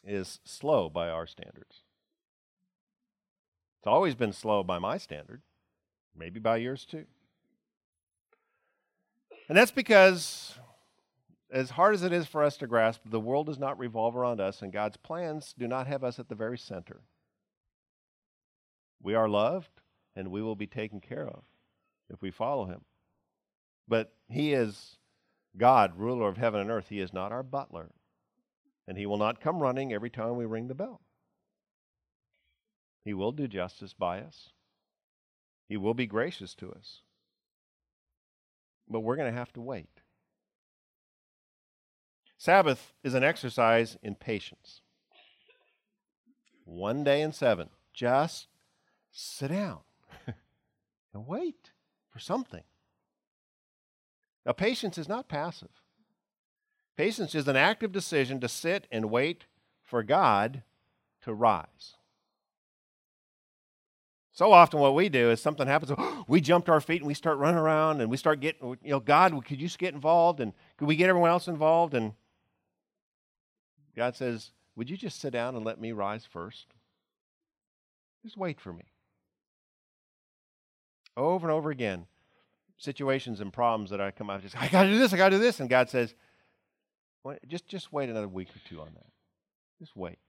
is 0.06 0.39
slow 0.45 0.89
by 0.89 1.10
our 1.10 1.28
standards. 1.28 1.84
It's 3.85 3.91
always 3.91 4.15
been 4.15 4.33
slow 4.33 4.63
by 4.63 4.79
my 4.79 4.97
standard, 4.97 5.43
maybe 6.17 6.39
by 6.39 6.57
yours 6.57 6.85
too. 6.85 7.05
And 9.47 9.55
that's 9.55 9.69
because 9.69 10.57
as 11.51 11.69
hard 11.69 11.93
as 11.93 12.01
it 12.01 12.11
is 12.11 12.25
for 12.25 12.41
us 12.41 12.57
to 12.57 12.65
grasp, 12.65 13.01
the 13.05 13.19
world 13.19 13.45
does 13.45 13.59
not 13.59 13.77
revolve 13.77 14.15
around 14.15 14.41
us, 14.41 14.63
and 14.63 14.73
God's 14.73 14.97
plans 14.97 15.53
do 15.55 15.67
not 15.67 15.86
have 15.86 16.03
us 16.03 16.17
at 16.17 16.29
the 16.29 16.33
very 16.33 16.57
center. 16.57 17.01
We 19.03 19.13
are 19.13 19.29
loved, 19.29 19.81
and 20.15 20.31
we 20.31 20.41
will 20.41 20.55
be 20.55 20.65
taken 20.65 20.99
care 20.99 21.27
of 21.27 21.43
if 22.09 22.23
we 22.23 22.31
follow 22.31 22.65
Him. 22.65 22.81
But 23.88 24.15
He 24.27 24.53
is 24.53 24.95
God, 25.57 25.93
ruler 25.95 26.27
of 26.27 26.38
heaven 26.38 26.59
and 26.59 26.71
earth. 26.71 26.88
He 26.89 27.01
is 27.01 27.13
not 27.13 27.31
our 27.31 27.43
butler, 27.43 27.91
and 28.88 28.97
He 28.97 29.05
will 29.05 29.19
not 29.19 29.39
come 29.39 29.59
running 29.59 29.93
every 29.93 30.09
time 30.09 30.38
we 30.38 30.45
ring 30.45 30.69
the 30.69 30.73
bell. 30.73 31.01
He 33.06 33.14
will 33.14 33.32
do 33.32 33.47
justice 33.47 33.93
by 33.93 34.20
us, 34.20 34.49
He 35.70 35.78
will 35.78 35.93
be 35.93 36.08
gracious 36.08 36.56
to 36.56 36.72
us. 36.72 37.01
But 38.89 38.99
we're 38.99 39.16
going 39.16 39.32
to 39.32 39.38
have 39.38 39.53
to 39.53 39.62
wait. 39.62 40.01
Sabbath 42.38 42.93
is 43.03 43.14
an 43.14 43.24
exercise 43.24 43.97
in 44.03 44.16
patience. 44.16 44.82
One 46.66 47.03
day 47.03 47.22
in 47.22 47.32
seven, 47.32 47.70
just 47.93 48.47
sit 49.12 49.47
down 49.47 49.80
and 51.14 51.28
wait 51.28 51.72
for 52.12 52.20
something. 52.20 52.64
Now, 54.45 54.51
patience 54.51 54.97
is 54.97 55.10
not 55.10 55.28
passive. 55.28 55.82
Patience 56.97 57.34
is 57.34 57.47
an 57.47 57.56
active 57.56 57.91
decision 57.91 58.39
to 58.41 58.47
sit 58.47 58.88
and 58.91 59.10
wait 59.10 59.45
for 59.84 60.03
God 60.03 60.64
to 61.24 61.34
rise. 61.34 61.95
So 64.36 64.51
often, 64.51 64.81
what 64.81 64.95
we 64.95 65.07
do 65.07 65.31
is 65.31 65.41
something 65.41 65.65
happens, 65.65 65.97
we 66.27 66.41
jump 66.41 66.65
to 66.65 66.73
our 66.73 66.81
feet 66.81 67.01
and 67.01 67.07
we 67.07 67.13
start 67.13 67.38
running 67.38 67.57
around 67.57 68.01
and 68.01 68.11
we 68.11 68.17
start 68.17 68.41
getting, 68.41 68.77
you 68.83 68.91
know, 68.91 68.99
God, 68.99 69.33
could 69.45 69.61
you 69.61 69.67
just 69.67 69.79
get 69.79 69.93
involved? 69.93 70.41
And 70.41 70.51
could 70.75 70.89
we 70.89 70.97
get 70.97 71.07
everyone 71.07 71.29
else 71.29 71.47
involved? 71.47 71.93
And 71.93 72.11
God 73.95 74.13
says, 74.17 74.51
Would 74.75 74.89
you 74.89 74.97
just 74.97 75.21
sit 75.21 75.31
down 75.31 75.55
and 75.55 75.65
let 75.65 75.79
me 75.79 75.93
rise 75.93 76.25
first? 76.25 76.67
Just 78.23 78.36
wait 78.36 78.59
for 78.59 78.73
me. 78.73 78.83
Over 81.15 81.47
and 81.47 81.55
over 81.55 81.71
again, 81.71 82.05
situations 82.77 83.39
and 83.39 83.53
problems 83.53 83.89
that 83.91 84.01
I 84.01 84.11
come 84.11 84.29
out, 84.29 84.41
just, 84.41 84.61
I 84.61 84.67
got 84.67 84.83
to 84.83 84.89
do 84.89 84.99
this, 84.99 85.13
I 85.13 85.17
got 85.17 85.29
to 85.29 85.38
do 85.38 85.41
this. 85.41 85.61
And 85.61 85.69
God 85.69 85.89
says, 85.89 86.13
just, 87.47 87.67
just 87.67 87.93
wait 87.93 88.09
another 88.09 88.27
week 88.27 88.49
or 88.49 88.59
two 88.67 88.81
on 88.81 88.89
that. 88.95 89.07
Just 89.79 89.95
wait. 89.95 90.19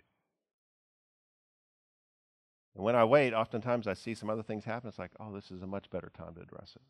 And 2.77 2.85
when 2.85 2.95
I 2.95 3.05
wait, 3.05 3.33
oftentimes 3.33 3.87
I 3.87 3.95
see 3.95 4.15
some 4.15 4.29
other 4.29 4.43
things 4.43 4.65
happen. 4.65 4.89
It's 4.89 4.99
like, 4.99 5.13
oh, 5.19 5.33
this 5.33 5.51
is 5.51 5.63
a 5.63 5.67
much 5.67 5.89
better 5.89 6.13
time 6.15 6.35
to 6.35 6.43
address 6.43 6.75
it. 6.77 6.83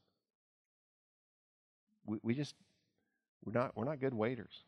We, 2.05 2.19
we 2.23 2.35
just, 2.35 2.57
we're 3.45 3.53
not, 3.53 3.77
we're 3.77 3.85
not 3.85 4.01
good 4.01 4.13
waiters. 4.13 4.65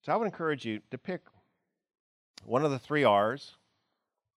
So 0.00 0.12
I 0.12 0.16
would 0.16 0.24
encourage 0.24 0.64
you 0.64 0.80
to 0.90 0.96
pick 0.96 1.20
one 2.42 2.64
of 2.64 2.70
the 2.70 2.78
three 2.78 3.04
R's 3.04 3.56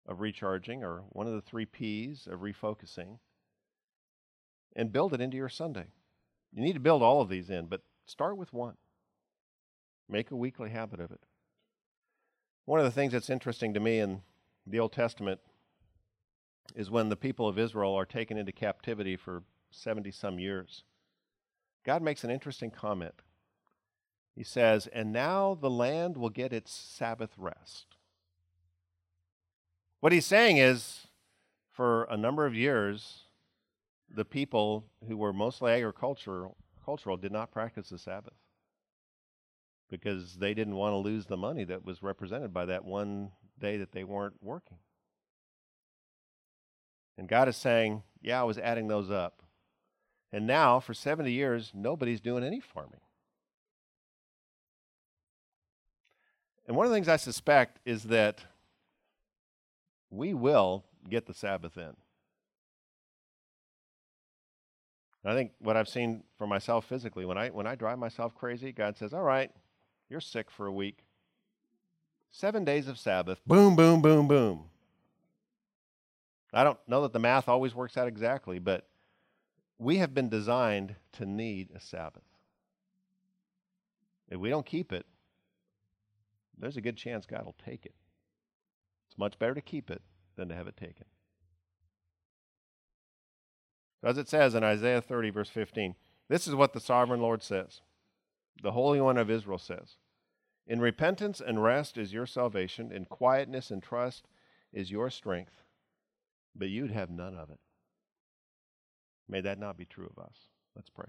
of 0.06 0.20
recharging 0.20 0.82
or 0.82 1.02
one 1.10 1.26
of 1.26 1.34
the 1.34 1.42
three 1.42 1.66
P's 1.66 2.26
of 2.26 2.40
refocusing 2.40 3.18
and 4.74 4.90
build 4.90 5.12
it 5.12 5.20
into 5.20 5.36
your 5.36 5.50
Sunday. 5.50 5.88
You 6.54 6.62
need 6.62 6.74
to 6.74 6.80
build 6.80 7.02
all 7.02 7.20
of 7.20 7.28
these 7.28 7.50
in, 7.50 7.66
but 7.66 7.82
start 8.06 8.38
with 8.38 8.54
one. 8.54 8.76
Make 10.08 10.30
a 10.30 10.36
weekly 10.36 10.70
habit 10.70 11.00
of 11.00 11.10
it. 11.10 11.20
One 12.68 12.80
of 12.80 12.84
the 12.84 12.90
things 12.90 13.14
that's 13.14 13.30
interesting 13.30 13.72
to 13.72 13.80
me 13.80 13.98
in 13.98 14.20
the 14.66 14.78
Old 14.78 14.92
Testament 14.92 15.40
is 16.74 16.90
when 16.90 17.08
the 17.08 17.16
people 17.16 17.48
of 17.48 17.58
Israel 17.58 17.94
are 17.94 18.04
taken 18.04 18.36
into 18.36 18.52
captivity 18.52 19.16
for 19.16 19.42
70 19.70 20.10
some 20.10 20.38
years. 20.38 20.84
God 21.82 22.02
makes 22.02 22.24
an 22.24 22.30
interesting 22.30 22.70
comment. 22.70 23.22
He 24.36 24.42
says, 24.42 24.86
And 24.88 25.14
now 25.14 25.56
the 25.58 25.70
land 25.70 26.18
will 26.18 26.28
get 26.28 26.52
its 26.52 26.70
Sabbath 26.70 27.30
rest. 27.38 27.96
What 30.00 30.12
he's 30.12 30.26
saying 30.26 30.58
is, 30.58 31.06
for 31.72 32.04
a 32.10 32.18
number 32.18 32.44
of 32.44 32.54
years, 32.54 33.22
the 34.14 34.26
people 34.26 34.84
who 35.08 35.16
were 35.16 35.32
mostly 35.32 35.72
agricultural 35.72 36.54
cultural 36.84 37.16
did 37.16 37.32
not 37.32 37.50
practice 37.50 37.88
the 37.88 37.98
Sabbath 37.98 38.34
because 39.90 40.36
they 40.36 40.54
didn't 40.54 40.76
want 40.76 40.92
to 40.92 40.98
lose 40.98 41.26
the 41.26 41.36
money 41.36 41.64
that 41.64 41.84
was 41.84 42.02
represented 42.02 42.52
by 42.52 42.66
that 42.66 42.84
one 42.84 43.30
day 43.58 43.76
that 43.78 43.92
they 43.92 44.04
weren't 44.04 44.36
working. 44.42 44.78
And 47.16 47.28
God 47.28 47.48
is 47.48 47.56
saying, 47.56 48.02
Yeah, 48.22 48.40
I 48.40 48.44
was 48.44 48.58
adding 48.58 48.88
those 48.88 49.10
up. 49.10 49.42
And 50.32 50.46
now, 50.46 50.78
for 50.78 50.92
70 50.92 51.32
years, 51.32 51.72
nobody's 51.74 52.20
doing 52.20 52.44
any 52.44 52.60
farming. 52.60 53.00
And 56.66 56.76
one 56.76 56.84
of 56.84 56.90
the 56.90 56.96
things 56.96 57.08
I 57.08 57.16
suspect 57.16 57.80
is 57.86 58.04
that 58.04 58.44
we 60.10 60.34
will 60.34 60.84
get 61.08 61.26
the 61.26 61.32
Sabbath 61.32 61.78
in. 61.78 61.96
I 65.24 65.34
think 65.34 65.52
what 65.58 65.76
I've 65.76 65.88
seen 65.88 66.22
for 66.38 66.46
myself 66.46 66.86
physically, 66.86 67.24
when 67.24 67.36
I 67.36 67.48
when 67.48 67.66
I 67.66 67.74
drive 67.74 67.98
myself 67.98 68.34
crazy, 68.34 68.72
God 68.72 68.96
says, 68.96 69.12
"All 69.12 69.22
right, 69.22 69.50
you're 70.08 70.20
sick 70.20 70.50
for 70.50 70.66
a 70.66 70.72
week. 70.72 71.04
Seven 72.30 72.64
days 72.64 72.88
of 72.88 72.98
Sabbath. 72.98 73.40
Boom, 73.46 73.76
boom, 73.76 74.00
boom, 74.02 74.28
boom. 74.28 74.64
I 76.52 76.64
don't 76.64 76.78
know 76.86 77.02
that 77.02 77.12
the 77.12 77.18
math 77.18 77.48
always 77.48 77.74
works 77.74 77.96
out 77.96 78.08
exactly, 78.08 78.58
but 78.58 78.88
we 79.78 79.98
have 79.98 80.14
been 80.14 80.28
designed 80.28 80.94
to 81.12 81.26
need 81.26 81.68
a 81.74 81.80
Sabbath. 81.80 82.22
If 84.28 84.38
we 84.38 84.50
don't 84.50 84.66
keep 84.66 84.92
it, 84.92 85.06
there's 86.58 86.76
a 86.76 86.82
good 86.82 86.96
chance 86.96 87.26
God 87.26 87.44
will 87.44 87.56
take 87.64 87.86
it. 87.86 87.94
It's 89.08 89.18
much 89.18 89.38
better 89.38 89.54
to 89.54 89.60
keep 89.60 89.90
it 89.90 90.02
than 90.36 90.48
to 90.48 90.54
have 90.54 90.66
it 90.66 90.76
taken. 90.76 91.06
As 94.02 94.18
it 94.18 94.28
says 94.28 94.54
in 94.54 94.62
Isaiah 94.62 95.00
30, 95.00 95.30
verse 95.30 95.48
15, 95.48 95.94
this 96.28 96.46
is 96.46 96.54
what 96.54 96.72
the 96.72 96.80
sovereign 96.80 97.20
Lord 97.20 97.42
says 97.42 97.80
the 98.62 98.72
Holy 98.72 99.00
One 99.00 99.18
of 99.18 99.30
Israel 99.30 99.58
says, 99.58 99.96
In 100.66 100.80
repentance 100.80 101.40
and 101.40 101.62
rest 101.62 101.96
is 101.96 102.12
your 102.12 102.26
salvation, 102.26 102.92
in 102.92 103.04
quietness 103.04 103.70
and 103.70 103.82
trust 103.82 104.26
is 104.72 104.90
your 104.90 105.10
strength, 105.10 105.62
but 106.54 106.68
you'd 106.68 106.90
have 106.90 107.10
none 107.10 107.34
of 107.36 107.50
it. 107.50 107.60
May 109.28 109.40
that 109.42 109.58
not 109.58 109.76
be 109.76 109.84
true 109.84 110.10
of 110.16 110.22
us. 110.22 110.36
Let's 110.74 110.90
pray. 110.90 111.08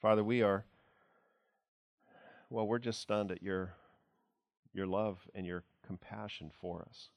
Father, 0.00 0.24
we 0.24 0.42
are, 0.42 0.64
well, 2.50 2.66
we're 2.66 2.78
just 2.78 3.00
stunned 3.00 3.30
at 3.30 3.42
your, 3.42 3.74
your 4.72 4.86
love 4.86 5.18
and 5.34 5.46
your 5.46 5.64
compassion 5.86 6.50
for 6.60 6.86
us. 6.88 7.08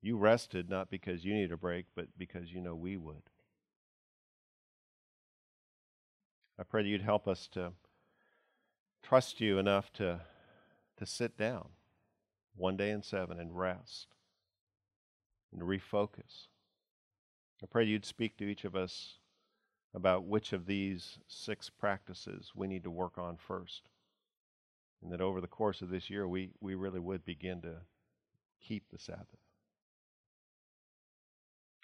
You 0.00 0.16
rested 0.16 0.68
not 0.68 0.90
because 0.90 1.24
you 1.24 1.34
need 1.34 1.52
a 1.52 1.56
break, 1.56 1.86
but 1.94 2.06
because 2.18 2.52
you 2.52 2.60
know 2.60 2.74
we 2.74 2.96
would. 2.96 3.22
I 6.58 6.64
pray 6.64 6.82
that 6.82 6.88
you'd 6.88 7.02
help 7.02 7.26
us 7.26 7.48
to 7.52 7.72
trust 9.02 9.40
you 9.40 9.58
enough 9.58 9.92
to, 9.94 10.20
to 10.98 11.06
sit 11.06 11.36
down 11.36 11.68
one 12.54 12.76
day 12.76 12.90
in 12.90 13.02
seven 13.02 13.40
and 13.40 13.56
rest 13.56 14.08
and 15.52 15.62
refocus. 15.62 16.48
I 17.62 17.66
pray 17.66 17.84
you'd 17.84 18.04
speak 18.04 18.36
to 18.38 18.44
each 18.44 18.64
of 18.64 18.76
us 18.76 19.18
about 19.94 20.24
which 20.24 20.52
of 20.52 20.66
these 20.66 21.18
six 21.26 21.70
practices 21.70 22.52
we 22.54 22.66
need 22.66 22.84
to 22.84 22.90
work 22.90 23.18
on 23.18 23.36
first. 23.36 23.82
And 25.02 25.12
that 25.12 25.20
over 25.20 25.40
the 25.40 25.46
course 25.46 25.82
of 25.82 25.90
this 25.90 26.08
year, 26.08 26.28
we, 26.28 26.50
we 26.60 26.74
really 26.74 27.00
would 27.00 27.24
begin 27.24 27.60
to 27.62 27.76
keep 28.60 28.84
the 28.90 28.98
Sabbath. 28.98 29.26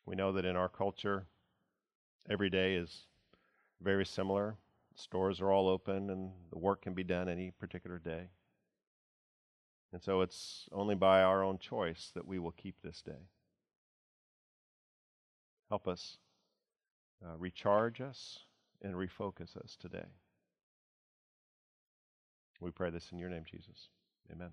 We 0.07 0.15
know 0.17 0.33
that 0.33 0.45
in 0.45 0.57
our 0.57 0.69
culture, 0.69 1.27
every 2.31 2.49
day 2.49 2.77
is 2.77 3.08
very 3.83 4.07
similar. 4.07 4.57
Stores 4.95 5.41
are 5.41 5.53
all 5.53 5.69
open 5.69 6.11
and 6.11 6.33
the 6.51 6.59
work 6.59 6.83
can 6.83 6.95
be 6.95 7.05
done 7.05 7.29
any 7.29 7.51
particular 7.51 7.99
day. 7.99 8.29
And 9.93 10.03
so 10.03 10.21
it's 10.21 10.69
only 10.73 10.95
by 10.95 11.23
our 11.23 11.43
own 11.43 11.59
choice 11.59 12.11
that 12.15 12.27
we 12.27 12.39
will 12.39 12.53
keep 12.53 12.83
this 12.83 13.01
day. 13.01 13.29
Help 15.69 15.87
us, 15.87 16.19
uh, 17.25 17.37
recharge 17.39 18.01
us, 18.01 18.41
and 18.83 18.95
refocus 18.95 19.57
us 19.57 19.77
today. 19.81 20.07
We 22.61 22.71
pray 22.71 22.91
this 22.91 23.13
in 23.13 23.19
your 23.19 23.31
name, 23.31 23.45
Jesus. 23.45 23.89
Amen. 24.33 24.51